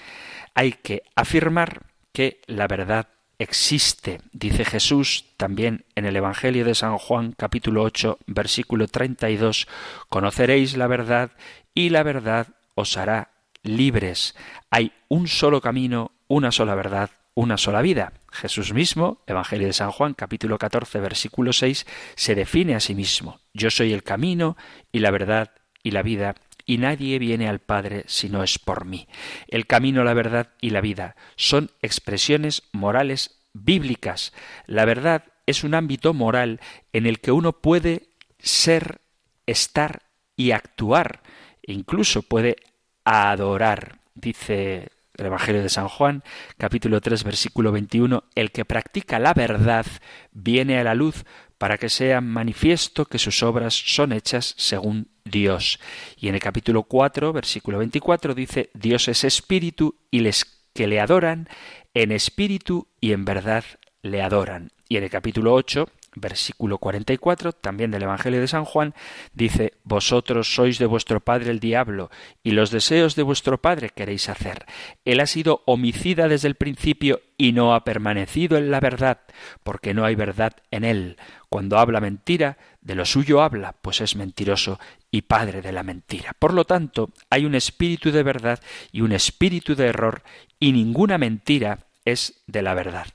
[0.59, 3.07] hay que afirmar que la verdad
[3.39, 9.69] existe, dice Jesús también en el Evangelio de San Juan capítulo 8 versículo 32,
[10.09, 11.31] conoceréis la verdad
[11.75, 13.31] y la verdad os hará
[13.63, 14.35] libres.
[14.69, 18.15] Hay un solo camino, una sola verdad, una sola vida.
[18.33, 23.39] Jesús mismo, Evangelio de San Juan, capítulo 14, versículo 6, se define a sí mismo.
[23.55, 24.57] Yo soy el camino
[24.91, 25.53] y la verdad
[25.85, 26.35] y la vida,
[26.69, 29.09] y nadie viene al Padre si no es por mí.
[29.49, 34.35] El camino, la verdad y la vida son expresiones morales bíblicas.
[34.67, 36.61] La verdad es un ámbito moral
[36.93, 39.01] en el que uno puede ser,
[39.47, 40.03] estar
[40.37, 41.23] y actuar,
[41.63, 42.57] incluso puede
[43.03, 44.01] adorar.
[44.15, 46.23] Dice el Evangelio de San Juan,
[46.59, 49.87] capítulo 3, versículo 21, el que practica la verdad
[50.33, 51.25] viene a la luz
[51.59, 55.79] para que sea manifiesto que sus obras son hechas según Dios.
[56.17, 61.01] Y en el capítulo 4, versículo 24 dice, Dios es espíritu y les que le
[61.01, 61.49] adoran
[61.95, 63.65] en espíritu y en verdad
[64.03, 64.71] le adoran.
[64.89, 68.95] Y en el capítulo 8, versículo 44, también del Evangelio de San Juan,
[69.33, 72.11] dice, Vosotros sois de vuestro padre el diablo,
[72.43, 74.67] y los deseos de vuestro padre queréis hacer.
[75.05, 79.21] Él ha sido homicida desde el principio y no ha permanecido en la verdad,
[79.63, 81.17] porque no hay verdad en él.
[81.49, 84.79] Cuando habla mentira, de lo suyo habla, pues es mentiroso
[85.11, 86.35] y padre de la mentira.
[86.39, 88.61] Por lo tanto, hay un espíritu de verdad
[88.93, 90.23] y un espíritu de error,
[90.59, 93.07] y ninguna mentira es de la verdad.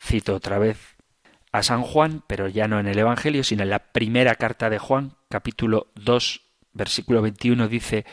[0.00, 0.91] Cito otra vez
[1.52, 4.78] a San Juan, pero ya no en el Evangelio, sino en la primera carta de
[4.78, 6.40] Juan, capítulo 2,
[6.72, 8.06] versículo 21, dice,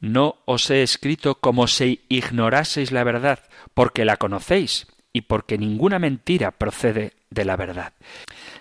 [0.00, 3.40] No os he escrito como si ignoraseis la verdad,
[3.74, 7.92] porque la conocéis y porque ninguna mentira procede de la verdad.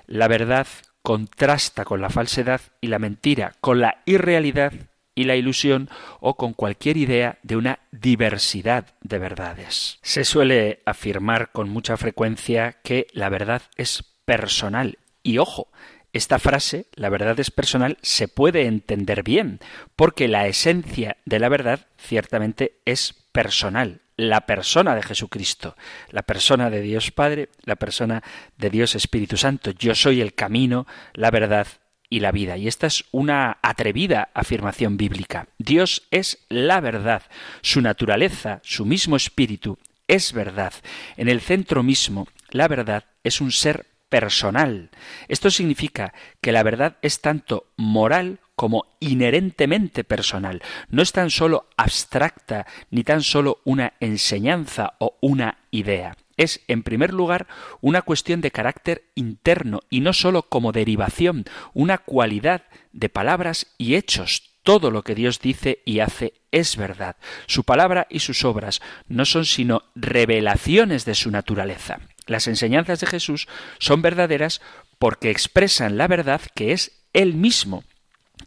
[0.07, 0.67] La verdad
[1.03, 4.73] contrasta con la falsedad y la mentira con la irrealidad
[5.13, 9.99] y la ilusión o con cualquier idea de una diversidad de verdades.
[10.01, 14.97] Se suele afirmar con mucha frecuencia que la verdad es personal.
[15.23, 15.69] Y ojo,
[16.13, 19.59] esta frase, la verdad es personal, se puede entender bien,
[19.95, 25.75] porque la esencia de la verdad ciertamente es personal, la persona de Jesucristo,
[26.09, 28.23] la persona de Dios Padre, la persona
[28.57, 29.71] de Dios Espíritu Santo.
[29.71, 31.67] Yo soy el camino, la verdad
[32.09, 32.55] y la vida.
[32.55, 35.47] Y esta es una atrevida afirmación bíblica.
[35.57, 37.23] Dios es la verdad,
[37.61, 39.77] su naturaleza, su mismo espíritu
[40.07, 40.73] es verdad.
[41.17, 44.91] En el centro mismo, la verdad es un ser personal.
[45.27, 50.61] Esto significa que la verdad es tanto moral como inherentemente personal.
[50.89, 56.15] No es tan solo abstracta ni tan solo una enseñanza o una idea.
[56.37, 57.47] Es, en primer lugar,
[57.81, 63.95] una cuestión de carácter interno y no sólo como derivación, una cualidad de palabras y
[63.95, 64.55] hechos.
[64.63, 67.17] Todo lo que Dios dice y hace es verdad.
[67.45, 71.99] Su palabra y sus obras no son sino revelaciones de su naturaleza.
[72.27, 73.47] Las enseñanzas de Jesús
[73.79, 74.61] son verdaderas
[74.99, 77.83] porque expresan la verdad que es Él mismo.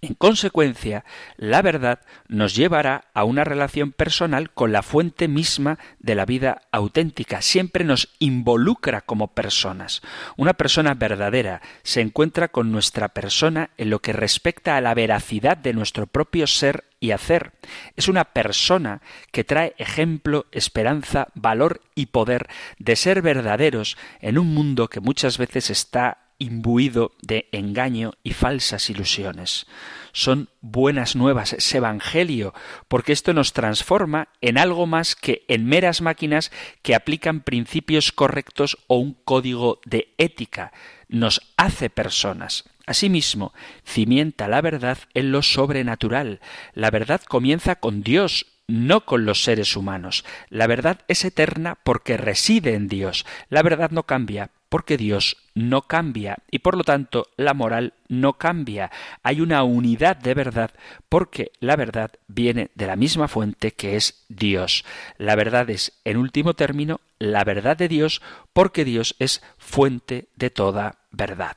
[0.01, 1.05] En consecuencia,
[1.37, 6.63] la verdad nos llevará a una relación personal con la fuente misma de la vida
[6.71, 7.43] auténtica.
[7.43, 10.03] Siempre nos involucra como personas.
[10.37, 15.57] Una persona verdadera se encuentra con nuestra persona en lo que respecta a la veracidad
[15.57, 17.53] de nuestro propio ser y hacer.
[17.97, 24.55] Es una persona que trae ejemplo, esperanza, valor y poder de ser verdaderos en un
[24.55, 29.67] mundo que muchas veces está imbuido de engaño y falsas ilusiones.
[30.13, 32.55] Son buenas nuevas, es evangelio,
[32.89, 36.51] porque esto nos transforma en algo más que en meras máquinas
[36.83, 40.73] que aplican principios correctos o un código de ética.
[41.09, 42.65] Nos hace personas.
[42.87, 43.53] Asimismo,
[43.85, 46.41] cimienta la verdad en lo sobrenatural.
[46.73, 50.25] La verdad comienza con Dios, no con los seres humanos.
[50.49, 53.27] La verdad es eterna porque reside en Dios.
[53.51, 58.35] La verdad no cambia porque Dios no cambia y por lo tanto la moral no
[58.35, 58.91] cambia.
[59.23, 60.71] Hay una unidad de verdad
[61.09, 64.85] porque la verdad viene de la misma fuente que es Dios.
[65.17, 70.51] La verdad es, en último término, la verdad de Dios porque Dios es fuente de
[70.51, 71.57] toda verdad.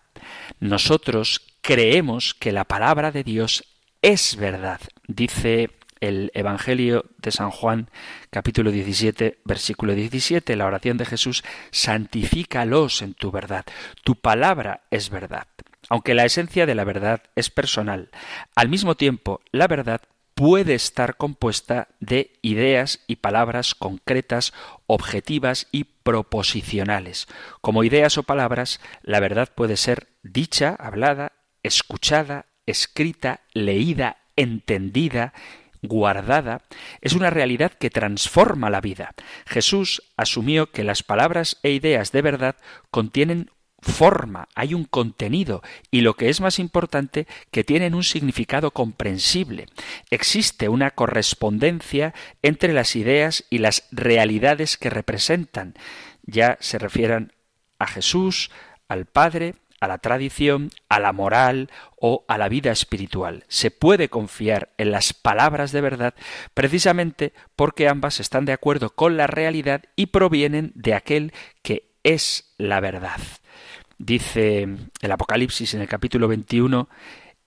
[0.59, 3.63] Nosotros creemos que la palabra de Dios
[4.01, 4.81] es verdad.
[5.07, 5.69] Dice
[6.01, 7.89] el Evangelio de San Juan,
[8.29, 13.65] capítulo 17, versículo 17, la oración de Jesús, santifícalos en tu verdad.
[14.03, 15.47] Tu palabra es verdad.
[15.89, 18.09] Aunque la esencia de la verdad es personal,
[18.55, 20.01] al mismo tiempo la verdad
[20.33, 24.53] puede estar compuesta de ideas y palabras concretas,
[24.87, 27.27] objetivas y proposicionales.
[27.61, 35.33] Como ideas o palabras, la verdad puede ser dicha, hablada, escuchada, escrita, leída, entendida,
[35.81, 36.61] guardada,
[37.01, 39.13] es una realidad que transforma la vida.
[39.45, 42.55] Jesús asumió que las palabras e ideas de verdad
[42.89, 43.49] contienen
[43.81, 49.65] forma, hay un contenido y lo que es más importante, que tienen un significado comprensible.
[50.09, 52.13] Existe una correspondencia
[52.43, 55.73] entre las ideas y las realidades que representan.
[56.23, 57.33] ya se refieran
[57.79, 58.51] a Jesús,
[58.87, 61.69] al Padre, a la tradición, a la moral
[61.99, 63.43] o a la vida espiritual.
[63.49, 66.13] Se puede confiar en las palabras de verdad
[66.53, 72.53] precisamente porque ambas están de acuerdo con la realidad y provienen de aquel que es
[72.57, 73.19] la verdad.
[73.97, 74.67] Dice
[75.01, 76.87] el Apocalipsis en el capítulo 21,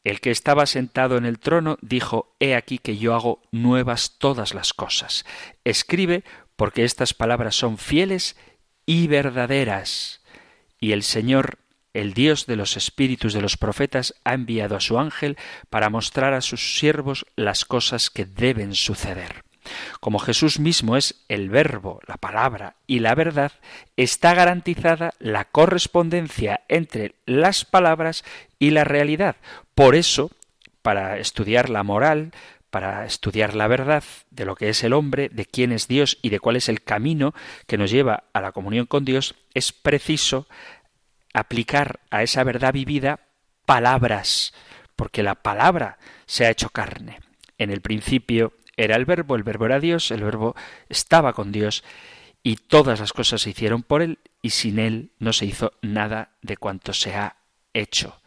[0.03, 4.55] el que estaba sentado en el trono dijo, He aquí que yo hago nuevas todas
[4.55, 5.25] las cosas.
[5.65, 6.25] Escribe
[6.57, 8.37] porque estas palabras son fieles
[8.87, 10.21] y verdaderas.
[10.79, 11.59] Y el Señor
[11.95, 15.39] el Dios de los espíritus de los profetas ha enviado a su ángel
[15.71, 19.45] para mostrar a sus siervos las cosas que deben suceder.
[20.01, 23.53] Como Jesús mismo es el verbo, la palabra y la verdad,
[23.97, 28.25] está garantizada la correspondencia entre las palabras
[28.59, 29.37] y la realidad.
[29.75, 30.31] Por eso,
[30.83, 32.33] para estudiar la moral,
[32.71, 36.31] para estudiar la verdad de lo que es el hombre, de quién es Dios y
[36.31, 37.33] de cuál es el camino
[37.67, 40.47] que nos lleva a la comunión con Dios, es preciso
[41.35, 43.21] aplicar a esa verdad vivida
[43.67, 44.55] palabras,
[44.97, 47.21] porque la palabra se ha hecho carne.
[47.59, 50.55] En el principio era el verbo, el verbo era Dios, el verbo
[50.89, 51.85] estaba con Dios
[52.43, 56.37] y todas las cosas se hicieron por él y sin él no se hizo nada
[56.43, 57.37] de cuanto se ha
[57.73, 58.21] hecho.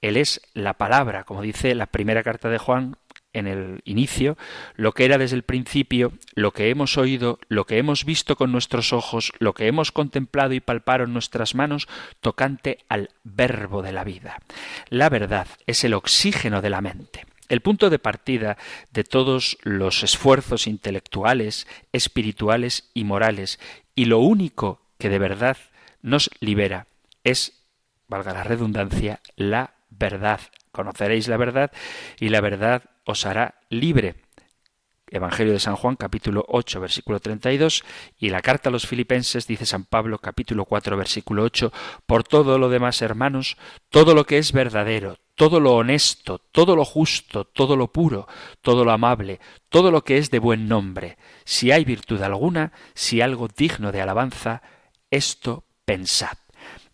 [0.00, 2.96] Él es la palabra, como dice la primera carta de Juan,
[3.32, 4.36] en el inicio,
[4.76, 8.52] lo que era desde el principio, lo que hemos oído, lo que hemos visto con
[8.52, 11.88] nuestros ojos, lo que hemos contemplado y palparon nuestras manos,
[12.20, 14.40] tocante al verbo de la vida.
[14.88, 17.26] La verdad es el oxígeno de la mente.
[17.48, 18.56] El punto de partida
[18.92, 23.60] de todos los esfuerzos intelectuales, espirituales y morales,
[23.94, 25.58] y lo único que de verdad
[26.00, 26.86] nos libera
[27.24, 27.64] es,
[28.08, 30.40] valga la redundancia, la verdad.
[30.70, 31.70] Conoceréis la verdad
[32.18, 34.16] y la verdad os hará libre.
[35.12, 37.84] Evangelio de San Juan capítulo 8 versículo 32
[38.18, 41.70] y la carta a los filipenses dice San Pablo capítulo 4 versículo 8
[42.06, 43.58] por todo lo demás hermanos
[43.90, 48.26] todo lo que es verdadero todo lo honesto todo lo justo todo lo puro
[48.62, 49.38] todo lo amable
[49.68, 54.00] todo lo que es de buen nombre si hay virtud alguna si algo digno de
[54.00, 54.62] alabanza
[55.10, 56.38] esto pensad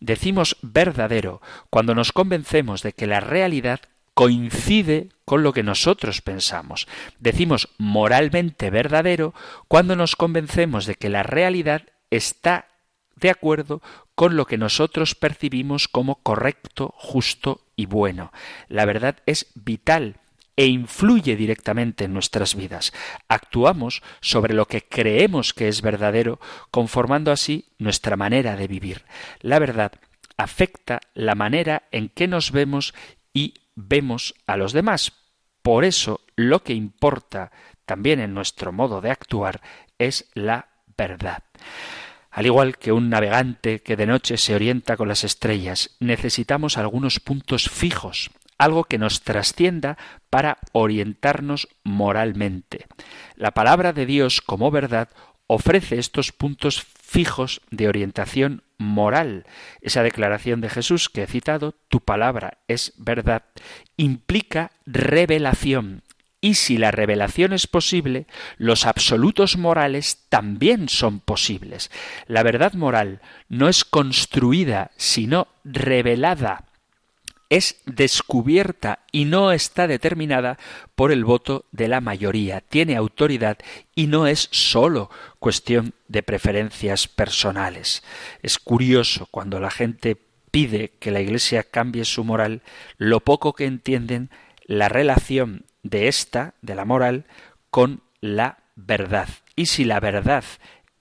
[0.01, 1.41] decimos verdadero
[1.71, 3.79] cuando nos convencemos de que la realidad
[4.19, 6.89] coincide con lo que nosotros pensamos.
[7.21, 9.33] Decimos moralmente verdadero
[9.69, 12.67] cuando nos convencemos de que la realidad está
[13.15, 13.81] de acuerdo
[14.17, 18.33] con lo que nosotros percibimos como correcto, justo y bueno.
[18.67, 20.17] La verdad es vital
[20.57, 22.93] e influye directamente en nuestras vidas.
[23.29, 26.41] Actuamos sobre lo que creemos que es verdadero,
[26.73, 29.05] conformando así nuestra manera de vivir.
[29.43, 29.93] La verdad
[30.37, 32.95] afecta la manera en que nos vemos
[33.33, 35.13] y vemos a los demás.
[35.63, 37.53] Por eso lo que importa
[37.87, 39.61] también en nuestro modo de actuar
[39.99, 41.45] es la verdad.
[42.31, 47.21] Al igual que un navegante que de noche se orienta con las estrellas, necesitamos algunos
[47.21, 49.97] puntos fijos, algo que nos trascienda
[50.29, 52.87] para orientarnos moralmente.
[53.37, 55.09] La palabra de Dios como verdad
[55.49, 59.47] ofrece estos puntos fijos de orientación moral.
[59.81, 63.43] Esa declaración de Jesús que he citado, tu palabra es verdad,
[63.97, 66.03] implica revelación.
[66.41, 68.29] Y si la revelación es posible,
[68.59, 71.91] los absolutos morales también son posibles.
[72.29, 76.68] La verdad moral no es construida, sino revelada
[77.51, 80.59] es descubierta y no está determinada
[80.95, 82.61] por el voto de la mayoría.
[82.61, 83.59] Tiene autoridad
[83.95, 88.03] y no es sólo cuestión de preferencias personales.
[88.43, 90.17] Es curioso cuando la gente
[90.51, 92.63] pide que la Iglesia cambie su moral,
[92.97, 94.31] lo poco que entienden
[94.65, 97.25] la relación de esta, de la moral,
[97.71, 99.29] con la verdad.
[99.57, 100.45] Y si la verdad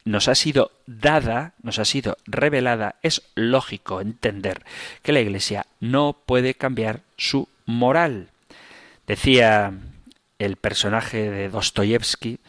[0.07, 4.63] nos ha sido dada, nos ha sido revelada, es lógico entender
[5.03, 8.29] que la Iglesia no puede cambiar su moral.
[9.05, 9.73] Decía
[10.39, 12.39] el personaje de Dostoyevsky,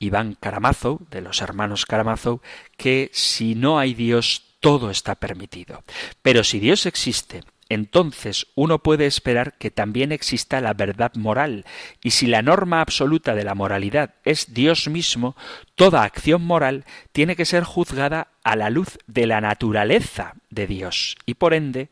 [0.00, 2.40] Iván Karamazov, de los hermanos Karamazov,
[2.76, 5.84] que si no hay Dios, todo está permitido.
[6.22, 11.64] Pero si Dios existe entonces uno puede esperar que también exista la verdad moral,
[12.02, 15.36] y si la norma absoluta de la moralidad es Dios mismo,
[15.74, 21.16] toda acción moral tiene que ser juzgada a la luz de la naturaleza de Dios,
[21.26, 21.88] y por ende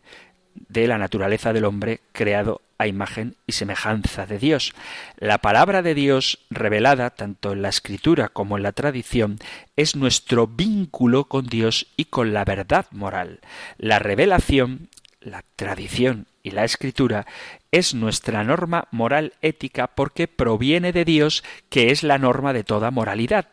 [0.54, 4.74] de la naturaleza del hombre creado a imagen y semejanza de Dios.
[5.16, 9.38] La palabra de Dios revelada tanto en la escritura como en la tradición
[9.76, 13.40] es nuestro vínculo con Dios y con la verdad moral.
[13.78, 14.88] La revelación
[15.24, 17.26] la tradición y la escritura
[17.70, 22.90] es nuestra norma moral ética porque proviene de Dios, que es la norma de toda
[22.90, 23.48] moralidad.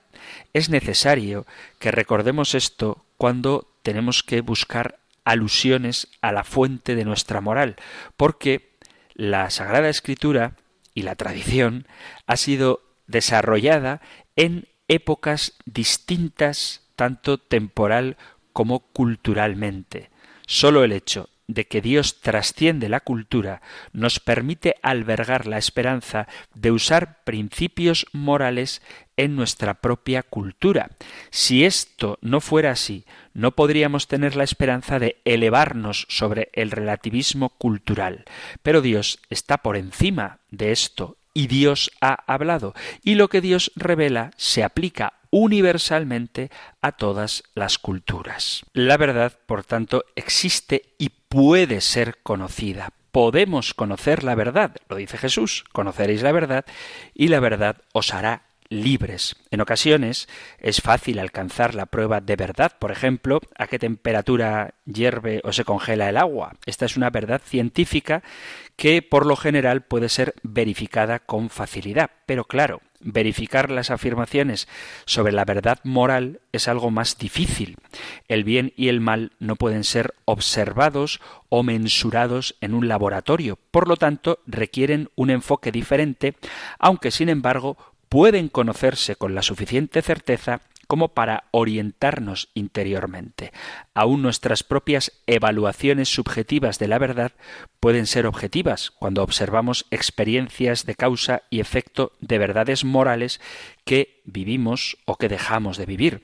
[0.53, 1.45] Es necesario
[1.79, 7.75] que recordemos esto cuando tenemos que buscar alusiones a la fuente de nuestra moral,
[8.17, 8.71] porque
[9.13, 10.53] la Sagrada Escritura
[10.93, 11.87] y la tradición
[12.25, 14.01] ha sido desarrollada
[14.35, 18.17] en épocas distintas, tanto temporal
[18.53, 20.09] como culturalmente.
[20.47, 26.71] Solo el hecho de que Dios trasciende la cultura nos permite albergar la esperanza de
[26.71, 28.83] usar principios morales
[29.17, 30.91] en nuestra propia cultura.
[31.31, 37.49] Si esto no fuera así, no podríamos tener la esperanza de elevarnos sobre el relativismo
[37.49, 38.25] cultural.
[38.61, 42.73] Pero Dios está por encima de esto y Dios ha hablado,
[43.03, 46.49] y lo que Dios revela se aplica universalmente
[46.81, 48.65] a todas las culturas.
[48.73, 52.89] La verdad, por tanto, existe y puede ser conocida.
[53.11, 56.65] Podemos conocer la verdad, lo dice Jesús, conoceréis la verdad
[57.13, 59.35] y la verdad os hará libres.
[59.49, 60.27] En ocasiones
[60.59, 65.65] es fácil alcanzar la prueba de verdad, por ejemplo, a qué temperatura hierve o se
[65.65, 66.53] congela el agua.
[66.65, 68.21] Esta es una verdad científica
[68.75, 72.11] que por lo general puede ser verificada con facilidad.
[72.27, 74.67] Pero claro, verificar las afirmaciones
[75.05, 77.77] sobre la verdad moral es algo más difícil.
[78.27, 83.87] El bien y el mal no pueden ser observados o mensurados en un laboratorio, por
[83.87, 86.35] lo tanto requieren un enfoque diferente,
[86.77, 87.77] aunque sin embargo
[88.09, 93.53] pueden conocerse con la suficiente certeza como para orientarnos interiormente.
[93.93, 97.33] Aún nuestras propias evaluaciones subjetivas de la verdad
[97.79, 103.39] pueden ser objetivas cuando observamos experiencias de causa y efecto de verdades morales
[103.85, 106.23] que vivimos o que dejamos de vivir.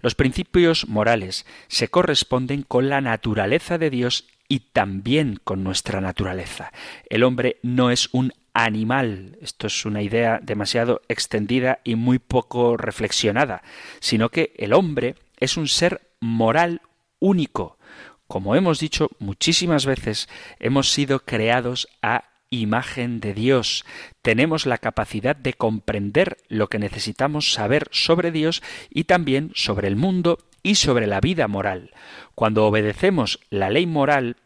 [0.00, 6.72] Los principios morales se corresponden con la naturaleza de Dios y también con nuestra naturaleza.
[7.08, 9.38] El hombre no es un animal.
[9.40, 13.62] Esto es una idea demasiado extendida y muy poco reflexionada,
[14.00, 16.82] sino que el hombre es un ser moral
[17.18, 17.78] único.
[18.26, 20.28] Como hemos dicho muchísimas veces,
[20.58, 23.84] hemos sido creados a imagen de Dios.
[24.20, 29.96] Tenemos la capacidad de comprender lo que necesitamos saber sobre Dios y también sobre el
[29.96, 31.90] mundo y sobre la vida moral.
[32.34, 34.36] Cuando obedecemos la ley moral,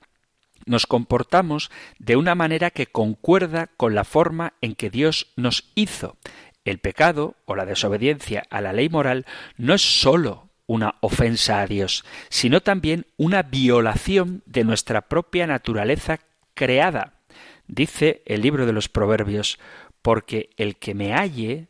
[0.66, 6.16] nos comportamos de una manera que concuerda con la forma en que Dios nos hizo.
[6.64, 9.24] El pecado o la desobediencia a la ley moral
[9.56, 16.18] no es sólo una ofensa a Dios, sino también una violación de nuestra propia naturaleza
[16.54, 17.14] creada.
[17.68, 19.58] Dice el libro de los Proverbios,
[20.02, 21.68] porque el que me halle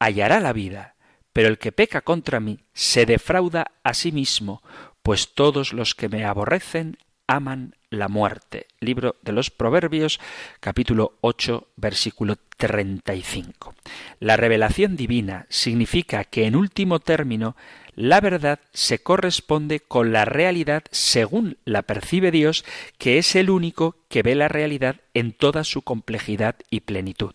[0.00, 0.96] hallará la vida,
[1.32, 4.62] pero el que peca contra mí se defrauda a sí mismo,
[5.02, 8.66] pues todos los que me aborrecen aman la muerte.
[8.80, 10.20] Libro de los Proverbios,
[10.60, 13.74] capítulo 8, versículo 35.
[14.20, 17.56] La revelación divina significa que en último término
[17.96, 22.64] la verdad se corresponde con la realidad según la percibe Dios,
[22.98, 27.34] que es el único que ve la realidad en toda su complejidad y plenitud.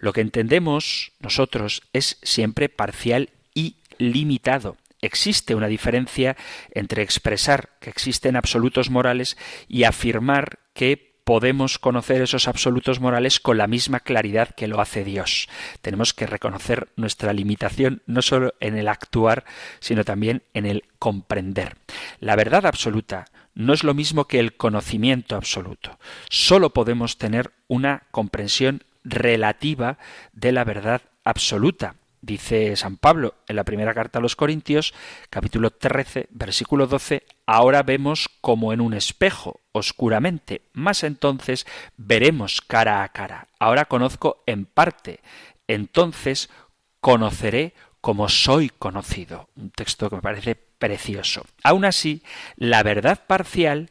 [0.00, 6.36] Lo que entendemos nosotros es siempre parcial y limitado existe una diferencia
[6.70, 9.36] entre expresar que existen absolutos morales
[9.68, 15.04] y afirmar que podemos conocer esos absolutos morales con la misma claridad que lo hace
[15.04, 15.48] Dios.
[15.80, 19.44] Tenemos que reconocer nuestra limitación no solo en el actuar,
[19.80, 21.76] sino también en el comprender.
[22.18, 25.98] La verdad absoluta no es lo mismo que el conocimiento absoluto.
[26.28, 29.98] Solo podemos tener una comprensión relativa
[30.32, 31.96] de la verdad absoluta.
[32.24, 34.94] Dice San Pablo en la primera carta a los Corintios,
[35.28, 41.66] capítulo 13, versículo 12, ahora vemos como en un espejo, oscuramente, más entonces
[41.96, 43.48] veremos cara a cara.
[43.58, 45.18] Ahora conozco en parte,
[45.66, 46.48] entonces
[47.00, 49.48] conoceré como soy conocido.
[49.56, 51.44] Un texto que me parece precioso.
[51.64, 52.22] Aún así,
[52.54, 53.90] la verdad parcial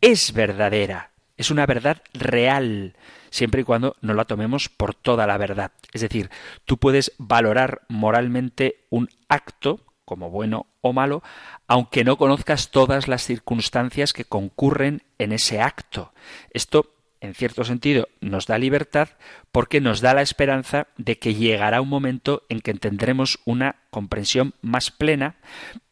[0.00, 2.94] es verdadera, es una verdad real
[3.30, 5.72] siempre y cuando no la tomemos por toda la verdad.
[5.92, 6.30] Es decir,
[6.64, 11.22] tú puedes valorar moralmente un acto como bueno o malo,
[11.68, 16.12] aunque no conozcas todas las circunstancias que concurren en ese acto.
[16.52, 19.10] Esto, en cierto sentido, nos da libertad
[19.52, 24.54] porque nos da la esperanza de que llegará un momento en que tendremos una comprensión
[24.62, 25.36] más plena,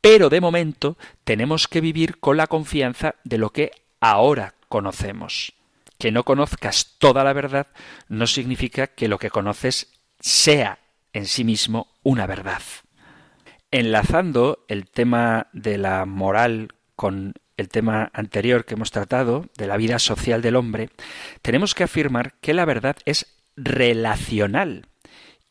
[0.00, 3.70] pero de momento tenemos que vivir con la confianza de lo que
[4.00, 5.57] ahora conocemos
[5.98, 7.66] que no conozcas toda la verdad
[8.08, 10.78] no significa que lo que conoces sea
[11.12, 12.62] en sí mismo una verdad.
[13.70, 19.76] Enlazando el tema de la moral con el tema anterior que hemos tratado, de la
[19.76, 20.90] vida social del hombre,
[21.42, 23.26] tenemos que afirmar que la verdad es
[23.56, 24.86] relacional.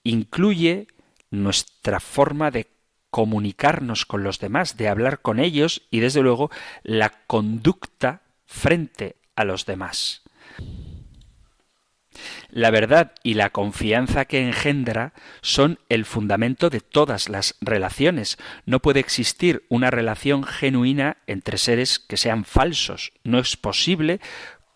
[0.03, 0.87] Incluye
[1.29, 2.67] nuestra forma de
[3.09, 6.49] comunicarnos con los demás, de hablar con ellos y desde luego
[6.83, 10.23] la conducta frente a los demás.
[12.57, 18.39] La verdad y la confianza que engendra son el fundamento de todas las relaciones.
[18.65, 23.11] No puede existir una relación genuina entre seres que sean falsos.
[23.23, 24.19] No es posible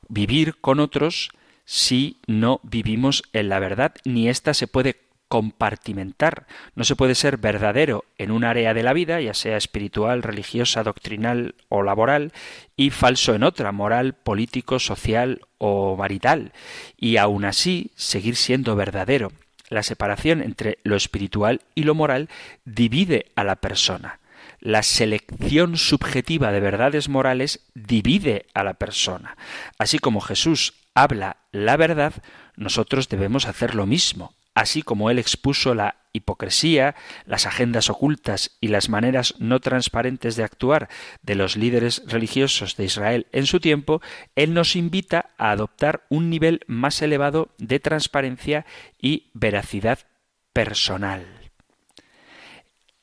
[0.10, 1.32] vivir con otros
[1.66, 5.02] si no vivimos en la verdad, ni ésta se puede
[5.32, 6.46] compartimentar.
[6.76, 10.84] No se puede ser verdadero en un área de la vida, ya sea espiritual, religiosa,
[10.84, 12.34] doctrinal o laboral,
[12.76, 16.52] y falso en otra, moral, político, social o marital,
[16.98, 19.32] y aun así seguir siendo verdadero.
[19.70, 22.28] La separación entre lo espiritual y lo moral
[22.66, 24.20] divide a la persona.
[24.60, 29.38] La selección subjetiva de verdades morales divide a la persona.
[29.78, 32.16] Así como Jesús habla la verdad,
[32.58, 36.96] nosotros debemos hacer lo mismo así como él expuso la hipocresía,
[37.26, 40.90] las agendas ocultas y las maneras no transparentes de actuar
[41.22, 44.02] de los líderes religiosos de Israel en su tiempo,
[44.36, 48.66] él nos invita a adoptar un nivel más elevado de transparencia
[49.00, 50.00] y veracidad
[50.54, 51.26] personal.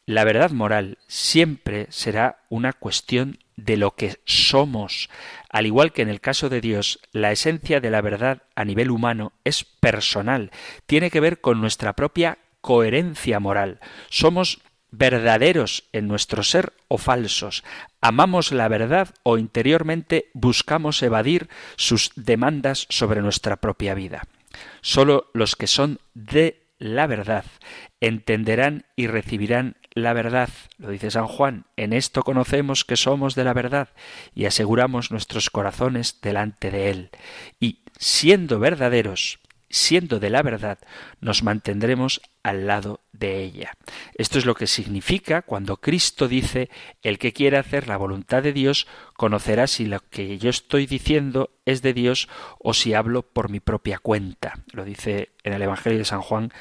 [0.05, 5.11] La verdad moral siempre será una cuestión de lo que somos.
[5.49, 8.91] Al igual que en el caso de Dios, la esencia de la verdad a nivel
[8.91, 10.51] humano es personal,
[10.87, 13.81] tiene que ver con nuestra propia coherencia moral.
[14.11, 17.65] Somos verdaderos en nuestro ser o falsos.
[18.01, 24.23] Amamos la verdad o interiormente buscamos evadir sus demandas sobre nuestra propia vida.
[24.81, 27.45] Solo los que son de la verdad
[28.01, 33.45] entenderán y recibirán la verdad, lo dice San Juan, en esto conocemos que somos de
[33.45, 33.89] la verdad
[34.35, 37.11] y aseguramos nuestros corazones delante de Él.
[37.61, 39.41] Y siendo verdaderos,
[39.71, 40.79] siendo de la verdad,
[41.21, 43.77] nos mantendremos al lado de ella.
[44.15, 46.71] Esto es lo que significa cuando Cristo dice,
[47.03, 51.51] el que quiera hacer la voluntad de Dios conocerá si lo que yo estoy diciendo
[51.67, 52.29] es de Dios
[52.59, 54.61] o si hablo por mi propia cuenta.
[54.73, 56.53] Lo dice en el Evangelio de San Juan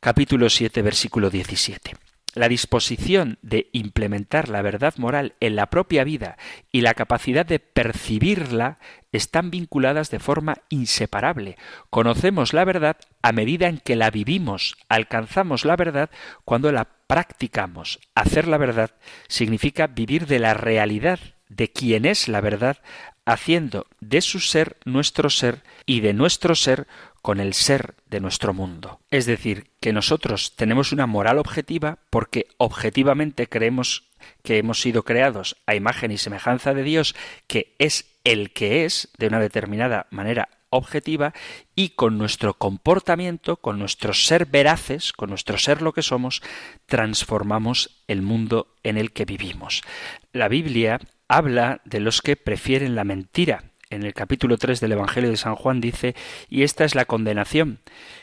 [0.00, 6.36] capítulo 7 versículo 17 la disposición de implementar la verdad moral en la propia vida
[6.70, 8.78] y la capacidad de percibirla
[9.12, 11.56] están vinculadas de forma inseparable.
[11.90, 16.10] Conocemos la verdad a medida en que la vivimos, alcanzamos la verdad
[16.44, 17.98] cuando la practicamos.
[18.14, 18.92] Hacer la verdad
[19.28, 21.18] significa vivir de la realidad
[21.48, 22.78] de quien es la verdad,
[23.24, 26.86] haciendo de su ser nuestro ser y de nuestro ser
[27.22, 29.00] con el ser de nuestro mundo.
[29.10, 34.10] Es decir, que nosotros tenemos una moral objetiva porque objetivamente creemos
[34.42, 37.14] que hemos sido creados a imagen y semejanza de Dios,
[37.46, 41.34] que es el que es de una determinada manera objetiva
[41.74, 46.42] y con nuestro comportamiento, con nuestro ser veraces, con nuestro ser lo que somos,
[46.86, 49.82] transformamos el mundo en el que vivimos.
[50.32, 55.30] La Biblia habla de los que prefieren la mentira en el capítulo 3 del Evangelio
[55.30, 56.14] de San Juan dice,
[56.48, 57.80] y esta es la condenación,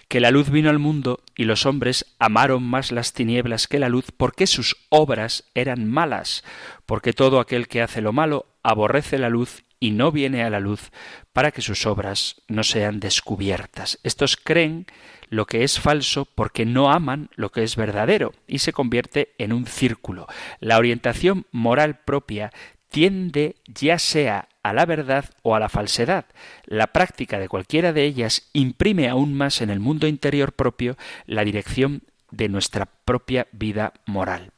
[0.08, 3.90] que la luz vino al mundo y los hombres amaron más las tinieblas que la
[3.90, 6.44] luz porque sus obras eran malas,
[6.86, 10.60] porque todo aquel que hace lo malo aborrece la luz y no viene a la
[10.60, 10.92] luz
[11.34, 14.00] para que sus obras no sean descubiertas.
[14.04, 14.88] Estos creen
[15.30, 19.54] lo que es falso porque no aman lo que es verdadero y se convierte en
[19.54, 20.28] un círculo.
[20.60, 22.52] La orientación moral propia
[22.90, 26.26] tiende ya sea a la verdad o a la falsedad.
[26.66, 31.44] La práctica de cualquiera de ellas imprime aún más en el mundo interior propio la
[31.44, 32.02] dirección
[32.32, 34.52] de nuestra propia vida moral.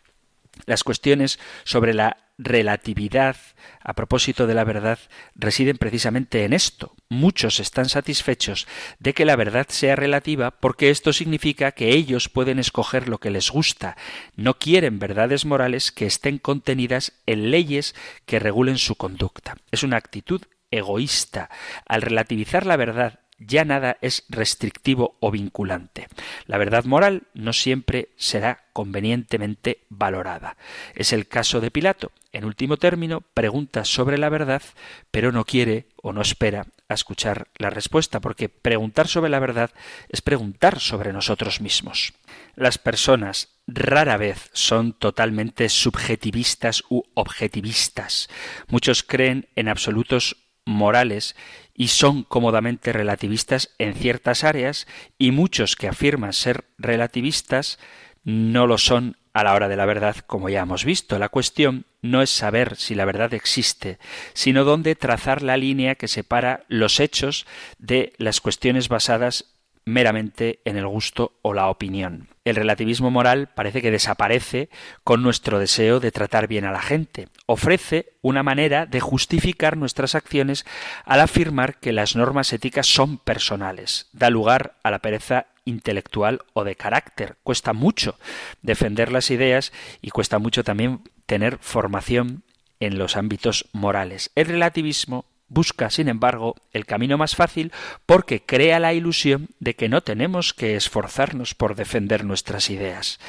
[0.66, 3.36] Las cuestiones sobre la relatividad
[3.84, 4.98] a propósito de la verdad
[5.36, 6.96] residen precisamente en esto.
[7.10, 8.66] Muchos están satisfechos
[8.98, 13.30] de que la verdad sea relativa porque esto significa que ellos pueden escoger lo que
[13.30, 13.98] les gusta.
[14.36, 17.94] No quieren verdades morales que estén contenidas en leyes
[18.26, 19.58] que regulen su conducta.
[19.72, 21.50] Es una actitud egoísta.
[21.86, 26.08] Al relativizar la verdad ya nada es restrictivo o vinculante.
[26.46, 30.58] La verdad moral no siempre será convenientemente valorada.
[30.96, 32.12] Es el caso de Pilato.
[32.32, 34.62] En último término, pregunta sobre la verdad,
[35.10, 39.72] pero no quiere o no espera a escuchar la respuesta, porque preguntar sobre la verdad
[40.10, 42.14] es preguntar sobre nosotros mismos.
[42.56, 48.30] Las personas rara vez son totalmente subjetivistas u objetivistas.
[48.68, 50.36] Muchos creen en absolutos
[50.66, 51.36] morales
[51.80, 54.86] y son cómodamente relativistas en ciertas áreas
[55.18, 57.80] y muchos que afirman ser relativistas
[58.26, 61.18] no lo son a la hora de la verdad, como ya hemos visto.
[61.18, 63.98] La cuestión no es saber si la verdad existe,
[64.34, 69.46] sino dónde trazar la línea que separa los hechos de las cuestiones basadas
[69.92, 72.30] meramente en el gusto o la opinión.
[72.46, 74.70] El relativismo moral parece que desaparece
[75.04, 77.28] con nuestro deseo de tratar bien a la gente.
[77.46, 80.66] Ofrece una manera de justificar nuestras acciones
[81.06, 84.08] al afirmar que las normas éticas son personales.
[84.14, 87.38] Da lugar a la pereza intelectual o de carácter.
[87.44, 88.18] Cuesta mucho
[88.62, 89.72] defender las ideas
[90.02, 92.44] y cuesta mucho también tener formación
[92.80, 94.32] en los ámbitos morales.
[94.36, 97.74] El relativismo busca, sin embargo, el camino más fácil
[98.06, 103.20] porque crea la ilusión de que no tenemos que esforzarnos por defender nuestras ideas.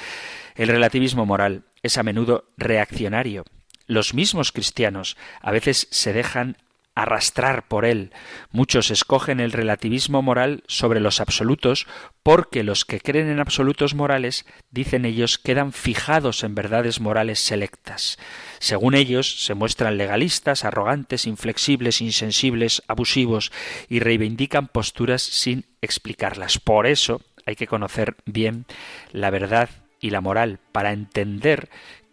[0.55, 3.45] El relativismo moral es a menudo reaccionario.
[3.87, 6.57] Los mismos cristianos a veces se dejan
[6.95, 8.13] arrastrar por él.
[8.51, 11.87] Muchos escogen el relativismo moral sobre los absolutos
[12.23, 18.19] porque los que creen en absolutos morales, dicen ellos, quedan fijados en verdades morales selectas.
[18.59, 23.53] Según ellos, se muestran legalistas, arrogantes, inflexibles, insensibles, abusivos
[23.89, 26.59] y reivindican posturas sin explicarlas.
[26.59, 28.67] Por eso hay que conocer bien
[29.13, 29.71] la verdad
[30.01, 31.69] y la moral para entender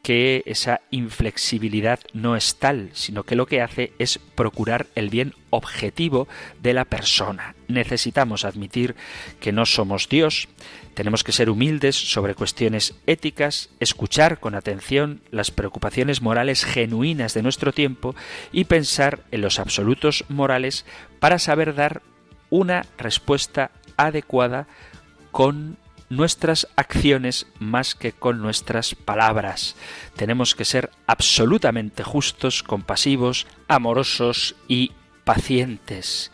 [0.07, 5.33] que esa inflexibilidad no es tal, sino que lo que hace es procurar el bien
[5.49, 6.29] objetivo
[6.61, 7.55] de la persona.
[7.67, 8.95] Necesitamos admitir
[9.41, 10.47] que no somos Dios,
[10.93, 17.43] tenemos que ser humildes sobre cuestiones éticas, escuchar con atención las preocupaciones morales genuinas de
[17.43, 18.15] nuestro tiempo
[18.53, 20.85] y pensar en los absolutos morales
[21.19, 22.01] para saber dar
[22.49, 24.67] una respuesta adecuada
[25.31, 25.75] con
[26.09, 29.75] nuestras acciones más que con nuestras palabras.
[30.15, 34.91] Tenemos que ser absolutamente justos, compasivos, amorosos y
[35.23, 36.31] pacientes.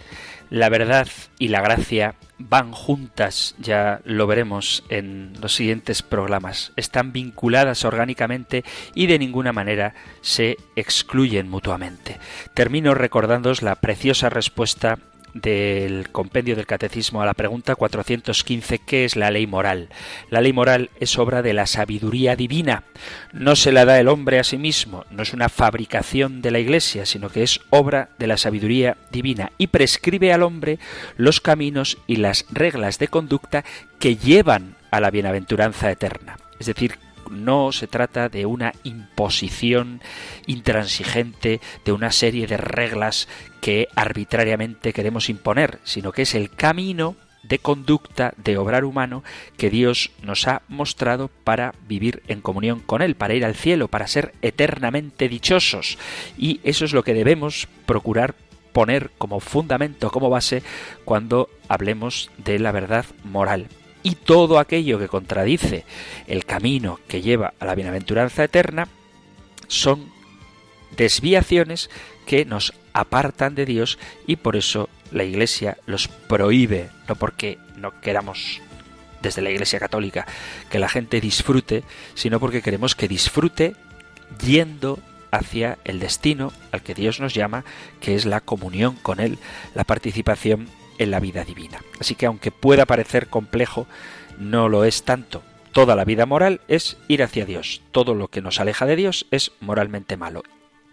[0.49, 1.07] La verdad
[1.39, 6.73] y la gracia van juntas, ya lo veremos en los siguientes programas.
[6.75, 8.63] Están vinculadas orgánicamente
[8.93, 12.19] y de ninguna manera se excluyen mutuamente.
[12.53, 14.99] Termino recordándoos la preciosa respuesta
[15.33, 19.89] del compendio del catecismo a la pregunta 415 ¿qué es la ley moral?
[20.29, 22.83] La ley moral es obra de la sabiduría divina.
[23.31, 26.59] No se la da el hombre a sí mismo, no es una fabricación de la
[26.59, 30.79] Iglesia, sino que es obra de la sabiduría divina y prescribe al hombre
[31.17, 33.63] los caminos y las reglas de conducta
[33.99, 36.37] que llevan a la bienaventuranza eterna.
[36.59, 36.97] Es decir,
[37.29, 40.01] no se trata de una imposición
[40.45, 43.27] intransigente, de una serie de reglas
[43.61, 49.23] que arbitrariamente queremos imponer, sino que es el camino de conducta, de obrar humano
[49.57, 53.89] que Dios nos ha mostrado para vivir en comunión con Él, para ir al cielo,
[53.89, 55.97] para ser eternamente dichosos.
[56.37, 58.35] Y eso es lo que debemos procurar
[58.71, 60.63] poner como fundamento, como base,
[61.05, 63.67] cuando hablemos de la verdad moral
[64.03, 65.85] y todo aquello que contradice
[66.27, 68.87] el camino que lleva a la bienaventuranza eterna
[69.67, 70.11] son
[70.95, 71.89] desviaciones
[72.25, 73.97] que nos apartan de Dios
[74.27, 78.61] y por eso la Iglesia los prohíbe, no porque no queramos
[79.21, 80.27] desde la Iglesia Católica
[80.69, 81.83] que la gente disfrute,
[82.13, 83.75] sino porque queremos que disfrute
[84.45, 84.99] yendo
[85.31, 87.63] hacia el destino al que Dios nos llama,
[87.99, 89.39] que es la comunión con Él,
[89.73, 90.67] la participación
[90.97, 91.79] en la vida divina.
[91.99, 93.87] Así que aunque pueda parecer complejo,
[94.37, 95.43] no lo es tanto.
[95.71, 97.81] Toda la vida moral es ir hacia Dios.
[97.91, 100.43] Todo lo que nos aleja de Dios es moralmente malo.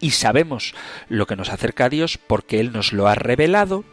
[0.00, 0.74] Y sabemos
[1.08, 3.84] lo que nos acerca a Dios porque Él nos lo ha revelado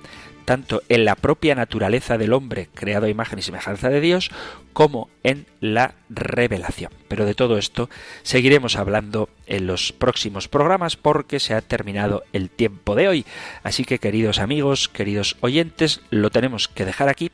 [0.48, 4.32] tanto en la propia naturaleza del hombre creado a imagen y semejanza de Dios,
[4.72, 6.90] como en la revelación.
[7.10, 7.90] Pero de todo esto
[8.24, 13.26] seguiremos hablando en los próximos programas porque se ha terminado el tiempo de hoy.
[13.62, 17.30] Así que queridos amigos, queridos oyentes, lo tenemos que dejar aquí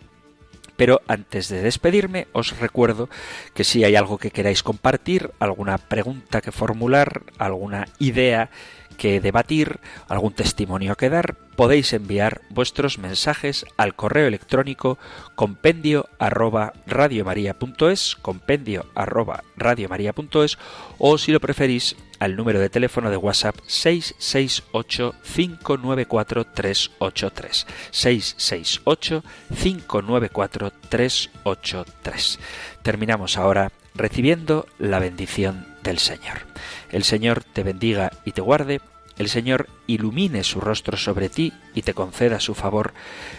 [0.76, 3.10] pero antes de despedirme, os recuerdo
[3.54, 8.50] que si hay algo que queráis compartir, alguna pregunta que formular, alguna idea
[8.94, 14.98] que debatir, algún testimonio que dar, podéis enviar vuestros mensajes al correo electrónico
[15.36, 20.58] compendio arroba radiomaria.es, compendio arroba radiomaria.es,
[20.98, 27.68] o si lo preferís, al número de teléfono de WhatsApp 668 594 383.
[27.92, 32.40] 668 594 383.
[32.82, 36.48] Terminamos ahora recibiendo la bendición del Señor.
[36.92, 38.80] El Señor te bendiga y te guarde,
[39.18, 42.94] el Señor ilumine su rostro sobre ti y te conceda su favor,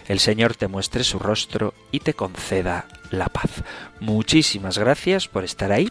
[0.08, 3.64] el Señor te muestre su rostro y te conceda la paz.
[3.98, 5.90] Muchísimas gracias por estar ahí,